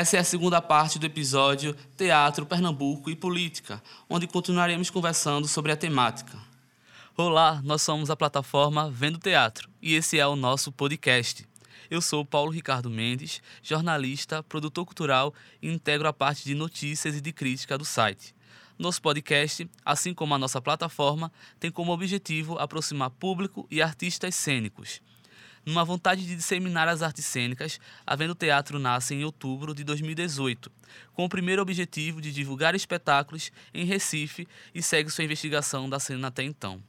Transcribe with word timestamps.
Essa 0.00 0.16
é 0.16 0.20
a 0.20 0.24
segunda 0.24 0.62
parte 0.62 0.98
do 0.98 1.04
episódio 1.04 1.76
Teatro, 1.96 2.46
Pernambuco 2.46 3.10
e 3.10 3.14
Política, 3.16 3.82
onde 4.08 4.26
continuaremos 4.26 4.88
conversando 4.88 5.46
sobre 5.46 5.72
a 5.72 5.76
temática. 5.76 6.38
Olá, 7.16 7.60
nós 7.62 7.82
somos 7.82 8.08
a 8.08 8.16
plataforma 8.16 8.90
Vendo 8.90 9.18
Teatro 9.18 9.68
e 9.82 9.94
esse 9.94 10.18
é 10.18 10.26
o 10.26 10.36
nosso 10.36 10.72
podcast. 10.72 11.49
Eu 11.90 12.00
sou 12.00 12.24
Paulo 12.24 12.52
Ricardo 12.52 12.88
Mendes, 12.88 13.42
jornalista, 13.60 14.44
produtor 14.44 14.86
cultural 14.86 15.34
e 15.60 15.68
integro 15.68 16.06
a 16.06 16.12
parte 16.12 16.44
de 16.44 16.54
notícias 16.54 17.16
e 17.16 17.20
de 17.20 17.32
crítica 17.32 17.76
do 17.76 17.84
site. 17.84 18.32
Nosso 18.78 19.02
podcast, 19.02 19.68
assim 19.84 20.14
como 20.14 20.32
a 20.32 20.38
nossa 20.38 20.62
plataforma, 20.62 21.32
tem 21.58 21.68
como 21.68 21.90
objetivo 21.90 22.56
aproximar 22.58 23.10
público 23.10 23.66
e 23.68 23.82
artistas 23.82 24.36
cênicos. 24.36 25.02
Numa 25.66 25.84
vontade 25.84 26.24
de 26.24 26.36
disseminar 26.36 26.86
as 26.86 27.02
artes 27.02 27.26
cênicas, 27.26 27.80
a 28.06 28.14
Vendo 28.14 28.36
Teatro 28.36 28.78
nasce 28.78 29.12
em 29.12 29.24
outubro 29.24 29.74
de 29.74 29.82
2018, 29.82 30.70
com 31.12 31.24
o 31.24 31.28
primeiro 31.28 31.60
objetivo 31.60 32.20
de 32.20 32.32
divulgar 32.32 32.76
espetáculos 32.76 33.50
em 33.74 33.84
Recife 33.84 34.46
e 34.72 34.80
segue 34.80 35.10
sua 35.10 35.24
investigação 35.24 35.90
da 35.90 35.98
cena 35.98 36.28
até 36.28 36.44
então. 36.44 36.80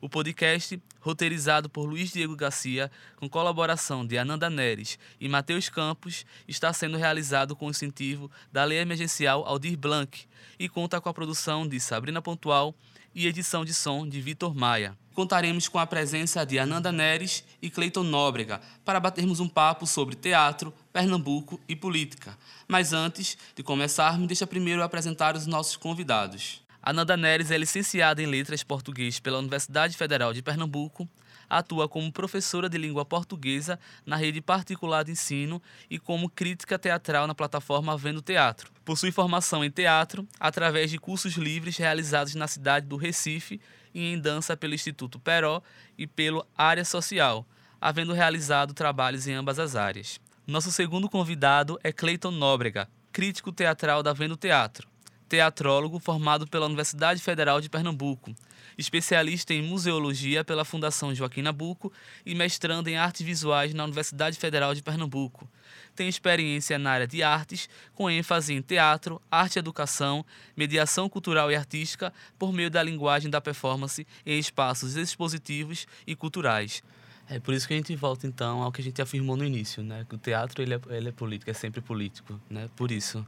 O 0.00 0.08
podcast, 0.08 0.82
roteirizado 0.98 1.68
por 1.68 1.84
Luiz 1.84 2.10
Diego 2.10 2.34
Garcia, 2.34 2.90
com 3.16 3.28
colaboração 3.28 4.06
de 4.06 4.16
Ananda 4.16 4.48
Neres 4.48 4.98
e 5.20 5.28
Matheus 5.28 5.68
Campos, 5.68 6.24
está 6.48 6.72
sendo 6.72 6.96
realizado 6.96 7.54
com 7.54 7.68
incentivo 7.68 8.30
da 8.50 8.64
Lei 8.64 8.78
Emergencial 8.78 9.44
Aldir 9.46 9.76
Blanc 9.76 10.26
e 10.58 10.70
conta 10.70 11.02
com 11.02 11.10
a 11.10 11.14
produção 11.14 11.68
de 11.68 11.78
Sabrina 11.78 12.22
Pontual 12.22 12.74
e 13.14 13.26
edição 13.26 13.62
de 13.62 13.74
som 13.74 14.08
de 14.08 14.22
Vitor 14.22 14.54
Maia. 14.54 14.96
Contaremos 15.12 15.68
com 15.68 15.78
a 15.78 15.86
presença 15.86 16.46
de 16.46 16.58
Ananda 16.58 16.90
Neres 16.90 17.44
e 17.60 17.68
Cleiton 17.68 18.04
Nóbrega 18.04 18.58
para 18.86 19.00
batermos 19.00 19.38
um 19.38 19.48
papo 19.48 19.86
sobre 19.86 20.14
teatro, 20.14 20.72
Pernambuco 20.94 21.60
e 21.68 21.76
política. 21.76 22.38
Mas 22.66 22.94
antes 22.94 23.36
de 23.54 23.62
começarmos, 23.62 24.26
deixa 24.26 24.46
primeiro 24.46 24.82
apresentar 24.82 25.36
os 25.36 25.46
nossos 25.46 25.76
convidados. 25.76 26.62
Ananda 26.82 27.14
Neres 27.14 27.50
é 27.50 27.58
licenciada 27.58 28.22
em 28.22 28.26
Letras 28.26 28.62
Português 28.62 29.20
pela 29.20 29.38
Universidade 29.38 29.94
Federal 29.98 30.32
de 30.32 30.40
Pernambuco, 30.40 31.06
atua 31.48 31.86
como 31.86 32.10
professora 32.10 32.70
de 32.70 32.78
língua 32.78 33.04
portuguesa 33.04 33.78
na 34.06 34.16
rede 34.16 34.40
particular 34.40 35.04
de 35.04 35.12
ensino 35.12 35.60
e 35.90 35.98
como 35.98 36.30
crítica 36.30 36.78
teatral 36.78 37.26
na 37.26 37.34
plataforma 37.34 37.98
Vendo 37.98 38.22
Teatro. 38.22 38.72
Possui 38.82 39.12
formação 39.12 39.62
em 39.62 39.70
teatro 39.70 40.26
através 40.38 40.90
de 40.90 40.98
cursos 40.98 41.34
livres 41.34 41.76
realizados 41.76 42.34
na 42.34 42.48
cidade 42.48 42.86
do 42.86 42.96
Recife 42.96 43.60
e 43.92 44.14
em 44.14 44.18
dança 44.18 44.56
pelo 44.56 44.74
Instituto 44.74 45.20
Peró 45.20 45.62
e 45.98 46.06
pelo 46.06 46.46
Área 46.56 46.84
Social, 46.84 47.46
havendo 47.78 48.14
realizado 48.14 48.72
trabalhos 48.72 49.26
em 49.26 49.34
ambas 49.34 49.58
as 49.58 49.76
áreas. 49.76 50.18
Nosso 50.46 50.72
segundo 50.72 51.10
convidado 51.10 51.78
é 51.84 51.92
Cleiton 51.92 52.30
Nóbrega, 52.30 52.88
crítico 53.12 53.52
teatral 53.52 54.02
da 54.02 54.14
Vendo 54.14 54.36
Teatro 54.36 54.88
teatrólogo 55.30 56.00
formado 56.00 56.44
pela 56.44 56.66
Universidade 56.66 57.22
Federal 57.22 57.60
de 57.60 57.70
Pernambuco, 57.70 58.34
especialista 58.76 59.54
em 59.54 59.62
museologia 59.62 60.42
pela 60.42 60.64
Fundação 60.64 61.14
Joaquim 61.14 61.40
Nabuco 61.40 61.92
e 62.26 62.34
mestrando 62.34 62.90
em 62.90 62.96
artes 62.96 63.24
visuais 63.24 63.72
na 63.72 63.84
Universidade 63.84 64.36
Federal 64.36 64.74
de 64.74 64.82
Pernambuco. 64.82 65.48
Tem 65.94 66.08
experiência 66.08 66.80
na 66.80 66.90
área 66.90 67.06
de 67.06 67.22
artes, 67.22 67.68
com 67.94 68.10
ênfase 68.10 68.52
em 68.52 68.60
teatro, 68.60 69.22
arte 69.30 69.54
e 69.54 69.58
educação, 69.60 70.26
mediação 70.56 71.08
cultural 71.08 71.48
e 71.48 71.54
artística 71.54 72.12
por 72.36 72.52
meio 72.52 72.68
da 72.68 72.82
linguagem 72.82 73.30
da 73.30 73.40
performance 73.40 74.04
em 74.26 74.36
espaços 74.36 74.96
expositivos 74.96 75.86
e 76.04 76.16
culturais. 76.16 76.82
É 77.28 77.38
por 77.38 77.54
isso 77.54 77.68
que 77.68 77.74
a 77.74 77.76
gente 77.76 77.94
volta 77.94 78.26
então 78.26 78.64
ao 78.64 78.72
que 78.72 78.80
a 78.80 78.84
gente 78.84 79.00
afirmou 79.00 79.36
no 79.36 79.44
início, 79.44 79.80
né? 79.84 80.04
Que 80.08 80.16
o 80.16 80.18
teatro 80.18 80.60
ele 80.60 80.74
é, 80.74 80.80
ele 80.88 81.10
é 81.10 81.12
político, 81.12 81.48
é 81.48 81.54
sempre 81.54 81.80
político, 81.80 82.40
né? 82.50 82.68
Por 82.74 82.90
isso. 82.90 83.24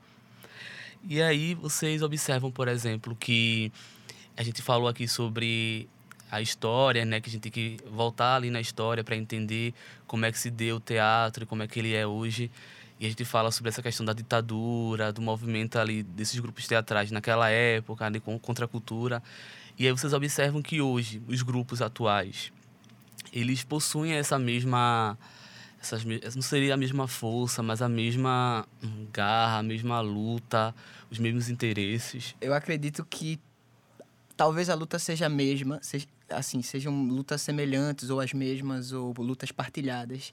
E 1.08 1.20
aí 1.20 1.54
vocês 1.54 2.00
observam, 2.00 2.50
por 2.50 2.68
exemplo, 2.68 3.16
que 3.16 3.72
a 4.36 4.42
gente 4.42 4.62
falou 4.62 4.88
aqui 4.88 5.08
sobre 5.08 5.88
a 6.30 6.40
história, 6.40 7.04
né, 7.04 7.20
que 7.20 7.28
a 7.28 7.32
gente 7.32 7.42
tem 7.42 7.52
que 7.52 7.76
voltar 7.90 8.36
ali 8.36 8.50
na 8.50 8.60
história 8.60 9.02
para 9.02 9.16
entender 9.16 9.74
como 10.06 10.24
é 10.24 10.32
que 10.32 10.38
se 10.38 10.50
deu 10.50 10.76
o 10.76 10.80
teatro, 10.80 11.46
como 11.46 11.62
é 11.62 11.66
que 11.66 11.78
ele 11.80 11.92
é 11.92 12.06
hoje. 12.06 12.50
E 13.00 13.06
a 13.06 13.08
gente 13.08 13.24
fala 13.24 13.50
sobre 13.50 13.68
essa 13.68 13.82
questão 13.82 14.06
da 14.06 14.12
ditadura, 14.12 15.12
do 15.12 15.20
movimento 15.20 15.76
ali 15.76 16.04
desses 16.04 16.38
grupos 16.38 16.68
teatrais 16.68 17.10
naquela 17.10 17.50
época, 17.50 18.06
ali 18.06 18.20
contra 18.20 18.64
a 18.64 18.68
cultura. 18.68 19.20
E 19.76 19.86
aí 19.86 19.92
vocês 19.92 20.12
observam 20.12 20.62
que 20.62 20.80
hoje 20.80 21.20
os 21.26 21.42
grupos 21.42 21.82
atuais, 21.82 22.52
eles 23.32 23.64
possuem 23.64 24.12
essa 24.12 24.38
mesma 24.38 25.18
essas, 25.82 26.04
não 26.04 26.42
seria 26.42 26.74
a 26.74 26.76
mesma 26.76 27.08
força, 27.08 27.62
mas 27.62 27.82
a 27.82 27.88
mesma 27.88 28.64
garra, 29.12 29.58
a 29.58 29.62
mesma 29.62 30.00
luta, 30.00 30.72
os 31.10 31.18
mesmos 31.18 31.48
interesses. 31.48 32.36
Eu 32.40 32.54
acredito 32.54 33.04
que 33.04 33.40
talvez 34.36 34.70
a 34.70 34.74
luta 34.74 34.98
seja 34.98 35.26
a 35.26 35.28
mesma, 35.28 35.80
seja, 35.82 36.06
assim, 36.30 36.62
sejam 36.62 37.02
lutas 37.04 37.42
semelhantes 37.42 38.10
ou 38.10 38.20
as 38.20 38.32
mesmas 38.32 38.92
ou 38.92 39.12
lutas 39.18 39.50
partilhadas 39.50 40.32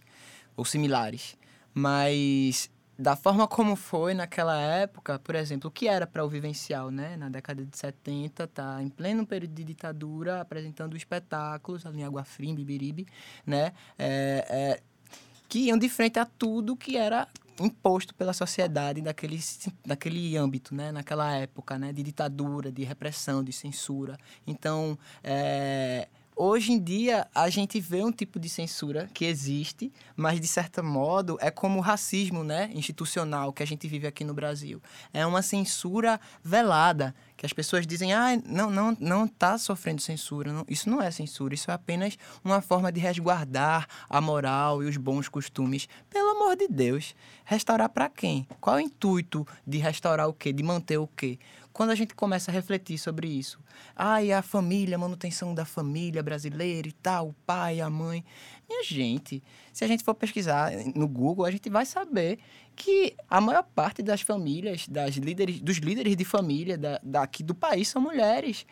ou 0.55 0.63
similares, 0.63 1.35
mas 1.73 2.69
da 2.97 3.15
forma 3.15 3.47
como 3.47 3.75
foi 3.77 4.13
naquela 4.13 4.59
época, 4.59 5.17
por 5.17 5.33
exemplo, 5.33 5.69
o 5.69 5.71
que 5.71 5.87
era 5.87 6.05
para 6.05 6.23
o 6.23 6.27
vivencial, 6.27 6.91
né? 6.91 7.15
Na 7.15 7.29
década 7.29 7.65
de 7.65 7.75
70, 7.75 8.45
tá 8.47 8.83
em 8.83 8.89
pleno 8.89 9.25
período 9.25 9.53
de 9.53 9.63
ditadura, 9.63 10.41
apresentando 10.41 10.97
espetáculos 10.97 11.85
ali 11.85 12.01
em 12.01 12.03
Água 12.03 12.25
Fria, 12.25 12.51
em 12.51 12.55
Bibiribe, 12.55 13.07
né? 13.47 13.71
É, 13.97 14.45
é, 14.49 14.83
que 15.49 15.59
iam 15.65 15.77
de 15.77 15.89
frente 15.89 16.19
a 16.19 16.25
tudo 16.25 16.77
que 16.77 16.95
era 16.95 17.27
imposto 17.59 18.13
pela 18.13 18.31
sociedade 18.31 19.01
daquele, 19.01 19.39
daquele 19.85 20.37
âmbito, 20.37 20.73
né? 20.73 20.91
naquela 20.91 21.35
época 21.35 21.77
né? 21.77 21.91
de 21.91 22.03
ditadura, 22.03 22.71
de 22.71 22.83
repressão, 22.83 23.43
de 23.43 23.51
censura. 23.51 24.17
Então, 24.47 24.97
é, 25.23 26.07
hoje 26.35 26.71
em 26.71 26.79
dia, 26.79 27.27
a 27.35 27.49
gente 27.49 27.81
vê 27.81 28.03
um 28.03 28.11
tipo 28.11 28.39
de 28.39 28.47
censura 28.47 29.09
que 29.13 29.25
existe, 29.25 29.91
mas, 30.15 30.39
de 30.39 30.47
certo 30.47 30.81
modo, 30.83 31.37
é 31.41 31.51
como 31.51 31.79
o 31.79 31.81
racismo 31.81 32.43
né? 32.43 32.69
institucional 32.73 33.51
que 33.51 33.63
a 33.63 33.67
gente 33.67 33.87
vive 33.87 34.07
aqui 34.07 34.23
no 34.23 34.33
Brasil. 34.33 34.81
É 35.11 35.25
uma 35.25 35.41
censura 35.41 36.19
velada, 36.43 37.13
que 37.39 37.45
as 37.45 37.53
pessoas 37.53 37.87
dizem, 37.87 38.11
ah, 38.11 38.37
não, 38.45 38.69
não, 38.69 38.97
não 38.99 39.23
está 39.23 39.57
sofrendo 39.57 40.01
censura. 40.01 40.51
Não, 40.51 40.65
isso 40.67 40.89
não 40.89 41.01
é 41.01 41.09
censura, 41.09 41.53
isso 41.53 41.71
é 41.71 41.73
apenas 41.73 42.17
uma 42.43 42.59
forma 42.59 42.91
de 42.91 42.99
resguardar 42.99 43.87
a 44.09 44.19
moral 44.19 44.83
e 44.83 44.87
os 44.87 44.97
bons 44.97 45.29
costumes. 45.29 45.87
Pelo 46.09 46.31
amor 46.31 46.57
de 46.57 46.67
Deus, 46.67 47.15
restaurar 47.45 47.87
para 47.87 48.09
quem? 48.09 48.45
Qual 48.59 48.77
é 48.77 48.81
o 48.81 48.85
intuito 48.85 49.47
de 49.65 49.77
restaurar 49.77 50.27
o 50.27 50.33
quê? 50.33 50.51
De 50.51 50.61
manter 50.61 50.97
o 50.97 51.07
quê? 51.07 51.39
Quando 51.71 51.91
a 51.91 51.95
gente 51.95 52.13
começa 52.13 52.51
a 52.51 52.53
refletir 52.53 52.97
sobre 52.97 53.29
isso, 53.29 53.57
ah, 53.95 54.21
e 54.21 54.33
a 54.33 54.41
família, 54.41 54.97
a 54.97 54.99
manutenção 54.99 55.55
da 55.55 55.63
família 55.63 56.21
brasileira 56.21 56.89
e 56.89 56.91
tal, 56.91 57.29
o 57.29 57.35
pai, 57.45 57.79
a 57.79 57.89
mãe. 57.89 58.25
Minha 58.67 58.83
gente, 58.83 59.41
se 59.71 59.85
a 59.85 59.87
gente 59.87 60.03
for 60.03 60.13
pesquisar 60.13 60.71
no 60.93 61.07
Google, 61.07 61.45
a 61.45 61.51
gente 61.51 61.69
vai 61.69 61.85
saber 61.85 62.39
que 62.79 63.13
a 63.29 63.41
maior 63.41 63.63
parte 63.75 64.01
das 64.01 64.21
famílias, 64.21 64.87
das 64.87 65.15
líderes, 65.15 65.59
dos 65.59 65.77
líderes 65.77 66.15
de 66.15 66.23
família 66.23 66.77
da, 66.77 66.97
daqui 67.03 67.43
do 67.43 67.53
país 67.53 67.89
são 67.89 68.01
mulheres. 68.01 68.65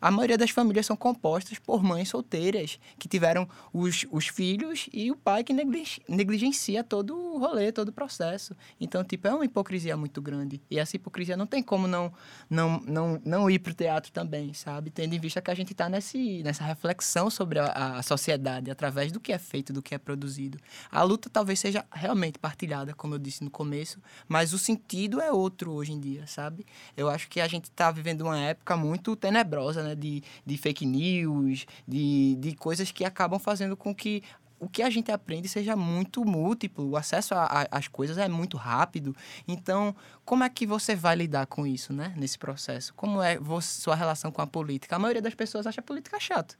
A 0.00 0.10
maioria 0.10 0.38
das 0.38 0.50
famílias 0.50 0.86
são 0.86 0.96
compostas 0.96 1.58
por 1.58 1.82
mães 1.82 2.08
solteiras, 2.08 2.78
que 2.98 3.08
tiveram 3.08 3.48
os, 3.72 4.06
os 4.10 4.28
filhos 4.28 4.88
e 4.92 5.10
o 5.10 5.16
pai 5.16 5.42
que 5.42 5.52
negligencia 5.52 6.84
todo 6.84 7.16
o 7.16 7.38
rolê, 7.38 7.72
todo 7.72 7.88
o 7.88 7.92
processo. 7.92 8.56
Então, 8.80 9.02
tipo, 9.02 9.26
é 9.26 9.34
uma 9.34 9.44
hipocrisia 9.44 9.96
muito 9.96 10.22
grande. 10.22 10.60
E 10.70 10.78
essa 10.78 10.94
hipocrisia 10.94 11.36
não 11.36 11.46
tem 11.46 11.62
como 11.62 11.88
não, 11.88 12.12
não, 12.48 12.80
não, 12.86 13.20
não 13.24 13.50
ir 13.50 13.58
para 13.58 13.72
o 13.72 13.74
teatro 13.74 14.12
também, 14.12 14.54
sabe? 14.54 14.90
Tendo 14.90 15.14
em 15.14 15.18
vista 15.18 15.42
que 15.42 15.50
a 15.50 15.54
gente 15.54 15.72
está 15.72 15.88
nessa 15.88 16.64
reflexão 16.64 17.28
sobre 17.28 17.58
a, 17.58 17.98
a 17.98 18.02
sociedade, 18.02 18.70
através 18.70 19.10
do 19.10 19.18
que 19.18 19.32
é 19.32 19.38
feito, 19.38 19.72
do 19.72 19.82
que 19.82 19.94
é 19.94 19.98
produzido. 19.98 20.58
A 20.90 21.02
luta 21.02 21.28
talvez 21.28 21.58
seja 21.58 21.84
realmente 21.92 22.38
partilhada, 22.38 22.94
como 22.94 23.14
eu 23.14 23.18
disse 23.18 23.42
no 23.42 23.50
começo, 23.50 24.00
mas 24.28 24.52
o 24.52 24.58
sentido 24.58 25.20
é 25.20 25.32
outro 25.32 25.72
hoje 25.72 25.92
em 25.92 26.00
dia, 26.00 26.26
sabe? 26.26 26.64
Eu 26.96 27.08
acho 27.08 27.28
que 27.28 27.40
a 27.40 27.48
gente 27.48 27.64
está 27.64 27.90
vivendo 27.90 28.22
uma 28.22 28.38
época 28.38 28.76
muito 28.76 29.16
tenebrosa, 29.16 29.82
né? 29.82 29.87
Né, 29.88 29.94
de, 29.94 30.22
de 30.44 30.56
fake 30.56 30.86
news, 30.86 31.66
de, 31.86 32.36
de 32.36 32.54
coisas 32.54 32.90
que 32.90 33.04
acabam 33.04 33.38
fazendo 33.38 33.76
com 33.76 33.94
que 33.94 34.22
o 34.60 34.68
que 34.68 34.82
a 34.82 34.90
gente 34.90 35.10
aprende 35.12 35.48
seja 35.48 35.76
muito 35.76 36.24
múltiplo, 36.24 36.90
o 36.90 36.96
acesso 36.96 37.34
às 37.70 37.86
coisas 37.86 38.18
é 38.18 38.28
muito 38.28 38.56
rápido. 38.56 39.14
Então, 39.46 39.94
como 40.24 40.42
é 40.42 40.48
que 40.48 40.66
você 40.66 40.96
vai 40.96 41.14
lidar 41.14 41.46
com 41.46 41.66
isso, 41.66 41.92
né, 41.92 42.12
nesse 42.16 42.38
processo? 42.38 42.92
Como 42.94 43.22
é 43.22 43.38
você, 43.38 43.80
sua 43.80 43.94
relação 43.94 44.30
com 44.32 44.42
a 44.42 44.46
política? 44.46 44.96
A 44.96 44.98
maioria 44.98 45.22
das 45.22 45.34
pessoas 45.34 45.66
acha 45.66 45.80
a 45.80 45.84
política 45.84 46.18
chata. 46.18 46.56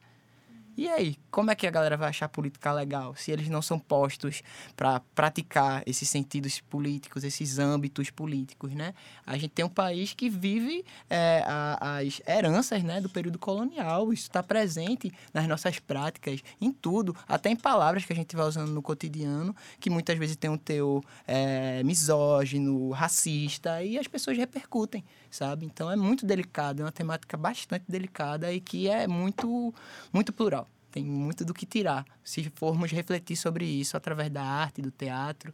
E 0.79 0.89
aí, 0.89 1.17
como 1.29 1.51
é 1.51 1.57
que 1.57 1.67
a 1.67 1.73
galera 1.73 1.97
vai 1.97 2.09
achar 2.09 2.29
política 2.29 2.73
legal 2.73 3.13
se 3.17 3.33
eles 3.33 3.49
não 3.49 3.61
são 3.61 3.81
postos 3.81 4.45
para 4.77 5.01
praticar 5.13 5.83
esses 5.85 6.09
sentidos 6.09 6.61
políticos, 6.61 7.25
esses 7.25 7.59
âmbitos 7.59 8.11
políticos, 8.11 8.73
né? 8.73 8.95
A 9.27 9.37
gente 9.37 9.51
tem 9.51 9.65
um 9.65 9.69
país 9.69 10.15
que 10.15 10.31
vive 10.31 10.85
é, 11.11 11.43
a, 11.45 11.99
as 11.99 12.23
heranças 12.25 12.81
né, 12.85 13.01
do 13.01 13.11
período 13.11 13.41
colonial, 13.41 14.13
isso 14.13 14.29
está 14.29 14.41
presente 14.41 15.13
nas 15.35 15.49
nossas 15.49 15.81
práticas, 15.81 16.45
em 16.61 16.71
tudo, 16.71 17.17
até 17.27 17.51
em 17.51 17.57
palavras 17.57 18.05
que 18.05 18.13
a 18.13 18.17
gente 18.17 18.37
vai 18.37 18.47
usando 18.47 18.71
no 18.71 18.81
cotidiano, 18.81 19.57
que 19.81 19.91
muitas 19.91 20.17
vezes 20.17 20.37
tem 20.37 20.49
um 20.49 20.57
teor 20.57 21.03
é, 21.27 21.83
misógino, 21.83 22.91
racista, 22.91 23.83
e 23.83 23.99
as 23.99 24.07
pessoas 24.07 24.39
repercutem, 24.39 25.05
sabe? 25.31 25.67
Então 25.67 25.91
é 25.91 25.97
muito 25.97 26.27
delicado, 26.27 26.83
é 26.83 26.85
uma 26.85 26.93
temática 26.93 27.37
bastante 27.37 27.85
delicada 27.89 28.53
e 28.53 28.61
que 28.61 28.89
é 28.89 29.07
muito, 29.07 29.75
muito 30.13 30.33
plural 30.33 30.67
tem 30.91 31.05
muito 31.05 31.45
do 31.45 31.55
que 31.55 31.67
tirar, 31.67 32.05
se 32.25 32.51
formos 32.51 32.91
refletir 32.91 33.37
sobre 33.37 33.65
isso 33.65 33.97
através 33.97 34.31
da 34.31 34.43
arte, 34.43 34.83
do 34.83 34.91
teatro, 34.91 35.53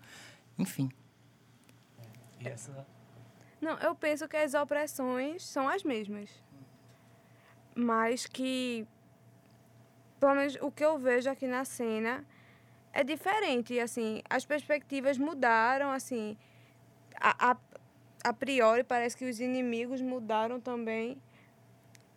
enfim. 0.58 0.90
E 2.40 2.48
essa... 2.48 2.86
Não, 3.60 3.78
eu 3.78 3.94
penso 3.94 4.28
que 4.28 4.36
as 4.36 4.54
opressões 4.54 5.44
são 5.44 5.68
as 5.68 5.82
mesmas. 5.82 6.30
Mas 7.74 8.26
que, 8.26 8.86
pelo 10.20 10.34
menos 10.34 10.56
o 10.60 10.70
que 10.70 10.84
eu 10.84 10.98
vejo 10.98 11.28
aqui 11.28 11.46
na 11.46 11.64
cena, 11.64 12.24
é 12.92 13.02
diferente, 13.02 13.80
assim, 13.80 14.22
as 14.30 14.44
perspectivas 14.44 15.18
mudaram, 15.18 15.90
assim, 15.90 16.36
a, 17.16 17.50
a, 17.50 17.56
a 18.24 18.32
priori 18.32 18.82
parece 18.82 19.16
que 19.16 19.28
os 19.28 19.38
inimigos 19.38 20.00
mudaram 20.00 20.58
também, 20.58 21.20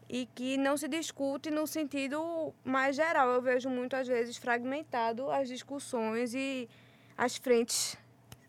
e 0.10 0.26
que 0.34 0.58
não 0.58 0.78
se 0.78 0.88
discute 0.88 1.52
no 1.52 1.68
sentido 1.68 2.54
mais 2.64 2.96
geral. 2.96 3.30
Eu 3.30 3.42
vejo 3.42 3.70
muito, 3.70 3.96
às 3.96 4.08
vezes, 4.08 4.38
fragmentado 4.38 5.30
as 5.30 5.48
discussões 5.48 6.34
e 6.34 6.70
as 7.18 7.36
frentes 7.36 7.98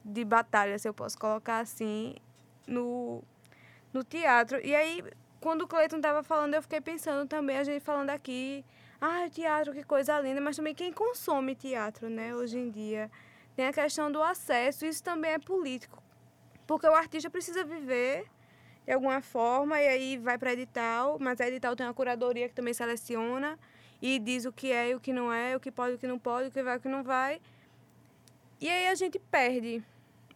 de 0.04 0.24
batalha, 0.24 0.78
se 0.78 0.88
eu 0.88 0.94
posso 0.94 1.18
colocar 1.18 1.58
assim, 1.58 2.14
no, 2.66 3.22
no 3.92 4.04
teatro. 4.04 4.64
E 4.64 4.74
aí, 4.74 5.02
quando 5.40 5.62
o 5.62 5.68
Cleiton 5.68 5.96
estava 5.96 6.22
falando, 6.22 6.54
eu 6.54 6.62
fiquei 6.62 6.80
pensando 6.80 7.28
também, 7.28 7.58
a 7.58 7.64
gente 7.64 7.80
falando 7.82 8.10
aqui, 8.10 8.64
ah, 9.00 9.28
teatro, 9.30 9.72
que 9.72 9.82
coisa 9.82 10.18
linda, 10.20 10.40
mas 10.40 10.56
também 10.56 10.74
quem 10.74 10.92
consome 10.92 11.54
teatro, 11.54 12.08
né, 12.08 12.34
hoje 12.34 12.58
em 12.58 12.70
dia. 12.70 13.10
Tem 13.56 13.66
a 13.66 13.72
questão 13.72 14.10
do 14.12 14.22
acesso, 14.22 14.86
isso 14.86 15.02
também 15.02 15.32
é 15.32 15.38
político. 15.38 16.00
Porque 16.68 16.86
o 16.86 16.94
artista 16.94 17.30
precisa 17.30 17.64
viver 17.64 18.26
de 18.84 18.92
alguma 18.92 19.22
forma, 19.22 19.80
e 19.80 19.88
aí 19.88 20.18
vai 20.18 20.38
para 20.38 20.52
edital, 20.52 21.18
mas 21.18 21.40
a 21.40 21.48
edital 21.48 21.74
tem 21.74 21.86
uma 21.86 21.94
curadoria 21.94 22.48
que 22.48 22.54
também 22.54 22.74
seleciona 22.74 23.58
e 24.00 24.18
diz 24.18 24.44
o 24.44 24.52
que 24.52 24.70
é 24.70 24.90
e 24.90 24.94
o 24.94 25.00
que 25.00 25.12
não 25.12 25.32
é, 25.32 25.56
o 25.56 25.60
que 25.60 25.70
pode 25.70 25.92
e 25.92 25.94
o 25.96 25.98
que 25.98 26.06
não 26.06 26.18
pode, 26.18 26.48
o 26.48 26.50
que 26.50 26.62
vai 26.62 26.74
e 26.74 26.76
o 26.76 26.80
que 26.80 26.88
não 26.88 27.02
vai. 27.02 27.40
E 28.60 28.68
aí 28.68 28.86
a 28.88 28.94
gente 28.94 29.18
perde 29.18 29.82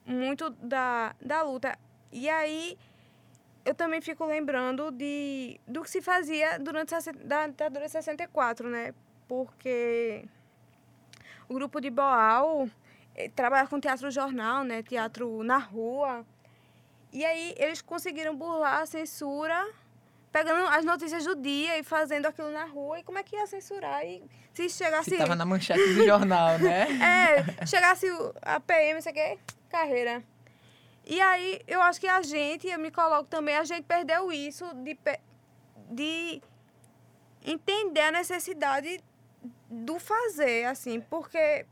muito 0.06 0.48
da, 0.50 1.14
da 1.20 1.42
luta. 1.42 1.78
E 2.10 2.28
aí 2.28 2.78
eu 3.64 3.74
também 3.74 4.00
fico 4.00 4.24
lembrando 4.24 4.90
de, 4.90 5.60
do 5.68 5.82
que 5.82 5.90
se 5.90 6.00
fazia 6.00 6.58
durante 6.58 6.94
a 6.94 6.98
ditadura 7.46 7.88
64, 7.88 8.68
né? 8.70 8.94
Porque 9.28 10.24
o 11.46 11.54
grupo 11.54 11.78
de 11.80 11.90
Boal 11.90 12.68
eh, 13.14 13.30
trabalha 13.34 13.66
com 13.66 13.80
teatro 13.80 14.10
jornal, 14.10 14.64
né? 14.64 14.82
Teatro 14.82 15.42
na 15.42 15.58
rua. 15.58 16.24
E 17.12 17.24
aí 17.24 17.54
eles 17.58 17.82
conseguiram 17.82 18.34
burlar 18.34 18.80
a 18.80 18.86
censura, 18.86 19.68
pegando 20.30 20.66
as 20.68 20.84
notícias 20.84 21.24
do 21.24 21.36
dia 21.36 21.78
e 21.78 21.82
fazendo 21.82 22.26
aquilo 22.26 22.50
na 22.50 22.64
rua. 22.64 23.00
E 23.00 23.02
como 23.02 23.18
é 23.18 23.22
que 23.22 23.36
ia 23.36 23.46
censurar? 23.46 24.04
E 24.04 24.22
se 24.54 24.68
chegasse. 24.70 25.10
Se 25.10 25.18
tava 25.18 25.34
na 25.34 25.44
manchete 25.44 25.94
do 25.94 26.04
jornal, 26.04 26.58
né? 26.58 26.86
é, 27.60 27.66
chegasse 27.66 28.06
a 28.40 28.58
PM, 28.60 29.02
sei 29.02 29.12
que, 29.12 29.38
carreira. 29.68 30.22
E 31.04 31.20
aí 31.20 31.60
eu 31.66 31.82
acho 31.82 32.00
que 32.00 32.06
a 32.06 32.22
gente, 32.22 32.66
eu 32.68 32.78
me 32.78 32.90
coloco 32.90 33.24
também, 33.24 33.56
a 33.56 33.64
gente 33.64 33.84
perdeu 33.84 34.32
isso 34.32 34.64
de, 34.76 34.96
de 35.90 36.42
entender 37.44 38.00
a 38.00 38.12
necessidade 38.12 39.02
do 39.68 39.98
fazer, 39.98 40.66
assim, 40.66 41.00
porque 41.00 41.66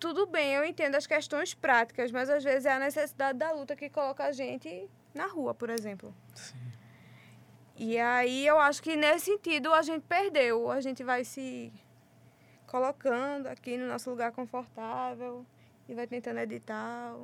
tudo 0.00 0.26
bem, 0.26 0.54
eu 0.54 0.64
entendo 0.64 0.94
as 0.94 1.06
questões 1.06 1.52
práticas, 1.52 2.10
mas 2.10 2.30
às 2.30 2.42
vezes 2.42 2.64
é 2.64 2.72
a 2.72 2.78
necessidade 2.78 3.38
da 3.38 3.52
luta 3.52 3.76
que 3.76 3.90
coloca 3.90 4.24
a 4.24 4.32
gente 4.32 4.88
na 5.14 5.26
rua, 5.26 5.54
por 5.54 5.68
exemplo. 5.68 6.14
Sim. 6.34 6.56
E 7.76 7.98
aí 7.98 8.46
eu 8.46 8.58
acho 8.58 8.82
que 8.82 8.96
nesse 8.96 9.26
sentido 9.26 9.72
a 9.72 9.82
gente 9.82 10.02
perdeu. 10.02 10.70
A 10.70 10.80
gente 10.80 11.04
vai 11.04 11.24
se 11.24 11.72
colocando 12.66 13.46
aqui 13.46 13.76
no 13.76 13.86
nosso 13.86 14.08
lugar 14.10 14.32
confortável 14.32 15.46
e 15.88 15.94
vai 15.94 16.06
tentando 16.06 16.40
editar. 16.40 17.14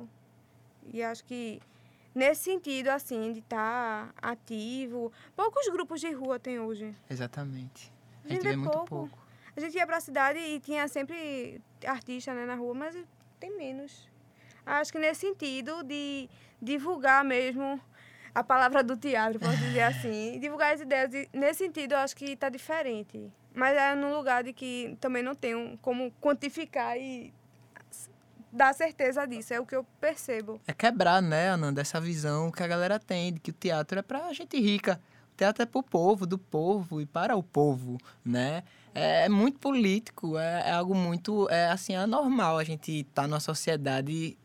E 0.91 1.01
acho 1.03 1.23
que 1.25 1.59
nesse 2.13 2.43
sentido, 2.43 2.89
assim, 2.89 3.33
de 3.33 3.39
estar 3.39 4.13
tá 4.19 4.31
ativo. 4.31 5.11
Poucos 5.35 5.67
grupos 5.69 5.99
de 6.01 6.11
rua 6.11 6.39
tem 6.39 6.59
hoje. 6.59 6.95
Exatamente. 7.09 7.91
A 8.25 8.29
gente, 8.29 8.43
vê, 8.43 8.49
vê 8.49 8.55
muito 8.55 8.83
pouco. 8.85 9.26
A 9.57 9.59
gente 9.59 9.75
ia 9.75 9.87
pra 9.87 9.99
cidade 9.99 10.37
e 10.37 10.59
tinha 10.59 10.87
sempre 10.87 11.59
artista 11.83 12.31
né, 12.31 12.45
na 12.45 12.53
rua, 12.53 12.75
mas 12.75 12.95
tem 13.39 13.57
menos. 13.57 14.07
Acho 14.63 14.91
que 14.91 14.99
nesse 14.99 15.21
sentido 15.21 15.83
de 15.83 16.29
divulgar 16.61 17.25
mesmo 17.25 17.81
a 18.35 18.43
palavra 18.43 18.83
do 18.83 18.95
teatro, 18.95 19.39
posso 19.39 19.57
dizer 19.57 19.81
assim. 19.89 20.39
divulgar 20.39 20.75
as 20.75 20.81
ideias. 20.81 21.09
nesse 21.33 21.65
sentido, 21.65 21.93
eu 21.93 21.97
acho 21.97 22.15
que 22.15 22.25
está 22.25 22.49
diferente. 22.49 23.31
Mas 23.51 23.75
é 23.75 23.95
num 23.95 24.15
lugar 24.15 24.43
de 24.43 24.53
que 24.53 24.95
também 25.01 25.23
não 25.23 25.33
tenho 25.33 25.75
como 25.81 26.11
quantificar 26.21 26.95
e 26.95 27.33
dar 28.51 28.75
certeza 28.75 29.25
disso. 29.25 29.55
É 29.55 29.59
o 29.59 29.65
que 29.65 29.75
eu 29.75 29.83
percebo. 29.99 30.61
É 30.67 30.73
quebrar, 30.73 31.19
né, 31.19 31.49
Ananda, 31.49 31.81
essa 31.81 31.99
visão 31.99 32.51
que 32.51 32.61
a 32.61 32.67
galera 32.67 32.99
tem 32.99 33.33
de 33.33 33.39
que 33.39 33.49
o 33.49 33.53
teatro 33.53 33.97
é 33.97 34.03
pra 34.03 34.31
gente 34.33 34.55
rica. 34.59 35.01
O 35.37 35.45
teatro 35.45 35.61
é 35.61 35.67
pro 35.67 35.83
povo, 35.83 36.25
do 36.25 36.39
povo 36.39 36.99
e 36.99 37.05
para 37.05 37.35
o 37.35 37.43
povo, 37.43 37.99
né? 38.25 38.63
É, 38.91 39.25
é 39.25 39.29
muito 39.29 39.59
político, 39.59 40.35
é, 40.35 40.63
é, 40.65 40.71
algo 40.71 40.95
muito, 40.95 41.47
é 41.51 41.69
assim, 41.69 41.93
anormal 41.93 42.57
a 42.57 42.63
gente 42.63 43.01
estar 43.01 43.21
tá 43.21 43.27
numa 43.27 43.39
sociedade 43.39 44.35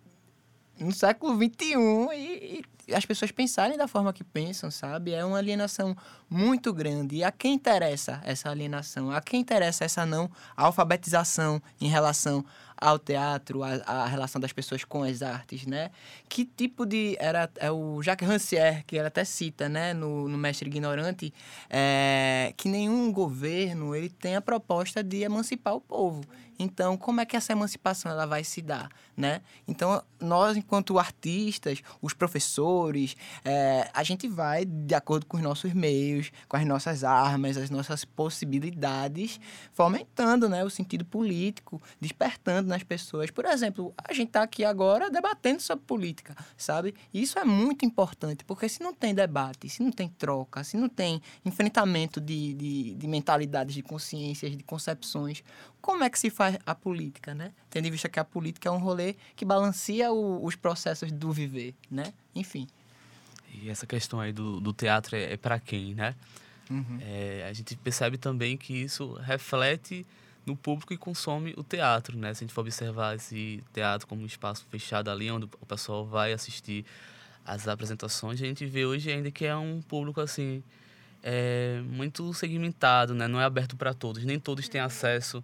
no 0.79 0.93
século 0.93 1.35
XXI 1.35 1.77
e, 2.15 2.63
e, 2.89 2.95
as 2.95 3.07
pessoas 3.07 3.31
pensarem 3.31 3.79
da 3.79 3.89
forma 3.89 4.13
que 4.13 4.23
pensam, 4.23 4.71
sabe? 4.71 5.13
É 5.13 5.25
uma 5.25 5.39
alienação 5.39 5.97
muito 6.29 6.75
grande. 6.75 7.17
E 7.17 7.25
a 7.25 7.33
quem 7.33 7.55
interessa 7.55 8.21
essa 8.23 8.51
alienação? 8.51 9.11
A 9.11 9.23
quem 9.23 9.41
interessa 9.41 9.87
essa 9.87 10.05
não 10.05 10.31
alfabetização 10.55 11.63
em 11.81 11.89
relação 11.89 12.45
ao 12.83 12.99
teatro, 12.99 13.63
a, 13.63 14.07
relação 14.07 14.41
das 14.41 14.53
pessoas 14.53 14.83
com 14.83 15.05
as 15.05 15.23
artes, 15.23 15.65
né? 15.67 15.91
Que 16.29 16.45
tipo 16.45 16.85
de... 16.85 17.17
Era 17.21 17.49
é 17.57 17.71
o 17.71 18.03
Jacques 18.03 18.29
Rancière, 18.29 18.83
que 18.85 18.97
ele 18.97 19.07
até 19.07 19.25
cita, 19.25 19.69
né? 19.69 19.95
No, 19.95 20.29
no 20.29 20.37
Mestre 20.37 20.69
Ignorante, 20.69 21.33
é, 21.71 22.53
que 22.57 22.69
nenhum 22.69 23.13
governo 23.13 23.95
ele 23.95 24.09
tem 24.11 24.35
a 24.35 24.41
proposta 24.41 25.03
de 25.03 25.23
emancipar 25.23 25.77
o 25.77 25.81
povo. 25.81 26.23
Então, 26.63 26.97
como 26.97 27.21
é 27.21 27.27
que 27.27 27.37
essa 27.37 27.53
emancipação 27.53 28.11
ela 28.11 28.25
vai 28.25 28.45
se 28.45 28.63
dar, 28.63 28.89
né? 29.17 29.43
Então, 29.67 30.03
nós, 30.21 30.57
enquanto 30.57 30.99
artistas, 30.99 31.83
os 32.01 32.15
professores, 32.15 33.17
é, 33.45 33.91
a 33.93 34.03
gente 34.03 34.29
vai, 34.29 34.65
de 34.65 34.95
acordo 34.95 35.27
com 35.27 35.37
os 35.37 35.43
nossos 35.43 35.73
meios, 35.73 36.31
com 36.49 36.57
as 36.57 36.65
nossas 36.65 37.03
armas, 37.03 37.57
as 37.57 37.69
nossas 37.69 38.05
possibilidades, 38.05 39.41
fomentando 39.73 40.49
né, 40.49 40.65
o 40.65 40.71
sentido 40.71 41.05
político, 41.05 41.83
despertando 42.01 42.69
nas 42.69 42.83
pessoas. 42.83 43.31
Por 43.31 43.45
exemplo, 43.45 43.93
a 43.99 44.13
gente 44.13 44.29
está 44.29 44.43
aqui 44.43 44.65
agora 44.65 45.11
debatendo 45.11 45.61
sobre 45.61 45.85
política, 45.85 46.37
sabe? 46.57 46.95
E 47.13 47.23
isso 47.23 47.39
é 47.39 47.45
muito 47.45 47.85
importante, 47.85 48.45
porque 48.45 48.69
se 48.69 48.83
não 48.83 48.95
tem 48.95 49.15
debate, 49.15 49.69
se 49.69 49.83
não 49.83 49.91
tem 49.91 50.09
troca, 50.09 50.63
se 50.63 50.77
não 50.77 50.89
tem 50.89 51.21
enfrentamento 51.45 52.21
de, 52.21 52.55
de, 52.55 52.95
de 52.95 53.09
mentalidades, 53.09 53.75
de 53.75 53.83
consciências, 53.83 54.57
de 54.57 54.63
concepções, 54.63 55.43
como 55.83 56.05
é 56.05 56.09
que 56.09 56.19
se 56.19 56.31
faz 56.31 56.57
a 56.65 56.75
política, 56.75 57.35
né? 57.35 57.53
Tendo 57.69 57.89
em 57.89 57.91
vista 57.91 58.09
que 58.09 58.21
a 58.21 58.25
política 58.25 58.69
é 58.69 58.73
um 58.73 58.79
rolê 58.79 59.17
que 59.35 59.45
balanceia 59.45 60.13
o, 60.13 60.43
os 60.45 60.55
processos 60.55 61.11
do 61.11 61.33
viver, 61.33 61.75
né? 61.91 62.15
Enfim. 62.35 62.69
E 63.53 63.69
essa 63.69 63.85
questão 63.85 64.21
aí 64.21 64.33
do, 64.33 64.61
do 64.61 64.73
teatro 64.73 65.17
é, 65.17 65.33
é 65.33 65.37
para 65.37 65.59
quem, 65.59 65.95
né? 65.95 66.15
Uhum. 66.71 66.99
É, 67.03 67.47
a 67.51 67.53
gente 67.53 67.77
percebe 67.77 68.17
também 68.17 68.57
que 68.57 68.73
isso 68.73 69.15
reflete 69.15 70.07
no 70.47 70.57
público 70.57 70.93
que 70.93 70.97
consome 70.97 71.53
o 71.57 71.65
teatro, 71.65 72.17
né? 72.17 72.33
Se 72.33 72.45
a 72.45 72.47
gente 72.47 72.55
for 72.55 72.63
observar 72.63 73.17
esse 73.17 73.63
teatro 73.73 74.07
como 74.07 74.23
um 74.23 74.27
espaço 74.27 74.65
fechado 74.71 75.11
ali, 75.11 75.31
onde 75.31 75.47
o 75.61 75.67
pessoal 75.67 76.07
vai 76.07 76.33
assistir 76.33 76.85
as 77.45 77.67
apresentações, 77.67 78.41
a 78.41 78.47
gente 78.47 78.65
vê 78.65 78.87
hoje 78.87 79.11
ainda 79.11 79.31
que 79.33 79.45
é 79.45 79.57
um 79.57 79.83
público 79.83 80.21
assim 80.21 80.63
é, 81.23 81.81
muito 81.85 82.33
segmentado, 82.35 83.15
né? 83.15 83.27
Não 83.27 83.41
é 83.41 83.45
aberto 83.45 83.77
para 83.77 83.93
todos, 83.93 84.25
nem 84.25 84.39
todos 84.39 84.69
têm 84.69 84.81
acesso 84.81 85.43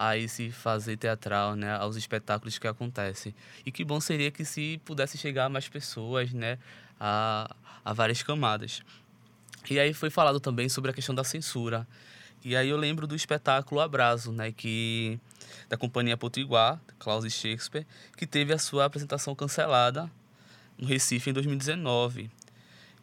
a 0.00 0.16
esse 0.16 0.52
fazer 0.52 0.96
teatral, 0.96 1.56
né, 1.56 1.74
aos 1.74 1.96
espetáculos 1.96 2.56
que 2.56 2.68
acontecem. 2.68 3.34
E 3.66 3.72
que 3.72 3.84
bom 3.84 4.00
seria 4.00 4.30
que 4.30 4.44
se 4.44 4.80
pudesse 4.84 5.18
chegar 5.18 5.46
a 5.46 5.48
mais 5.48 5.68
pessoas, 5.68 6.32
né, 6.32 6.56
a, 7.00 7.52
a 7.84 7.92
várias 7.92 8.22
camadas. 8.22 8.80
E 9.68 9.76
aí 9.80 9.92
foi 9.92 10.08
falado 10.08 10.38
também 10.38 10.68
sobre 10.68 10.92
a 10.92 10.94
questão 10.94 11.12
da 11.12 11.24
censura. 11.24 11.84
E 12.44 12.54
aí 12.54 12.68
eu 12.68 12.76
lembro 12.76 13.08
do 13.08 13.16
espetáculo 13.16 13.80
Abraço, 13.80 14.30
né, 14.30 14.52
que 14.52 15.18
da 15.68 15.76
companhia 15.76 16.16
Potiguar, 16.16 16.80
Klaus 17.00 17.24
Shakespeare, 17.32 17.84
que 18.16 18.24
teve 18.24 18.52
a 18.52 18.58
sua 18.58 18.84
apresentação 18.84 19.34
cancelada 19.34 20.08
no 20.78 20.86
Recife 20.86 21.30
em 21.30 21.32
2019. 21.32 22.30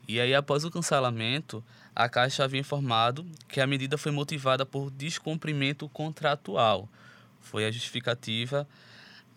E 0.08 0.20
aí 0.20 0.36
após 0.36 0.64
o 0.64 0.72
cancelamento, 0.72 1.64
a 1.96 2.08
Caixa 2.08 2.44
havia 2.44 2.60
informado 2.60 3.26
que 3.48 3.60
a 3.60 3.68
medida 3.68 3.98
foi 3.98 4.12
motivada 4.12 4.66
por 4.66 4.92
descumprimento 4.92 5.90
contratual. 5.90 6.88
Foi 7.42 7.66
a 7.66 7.72
justificativa 7.72 8.68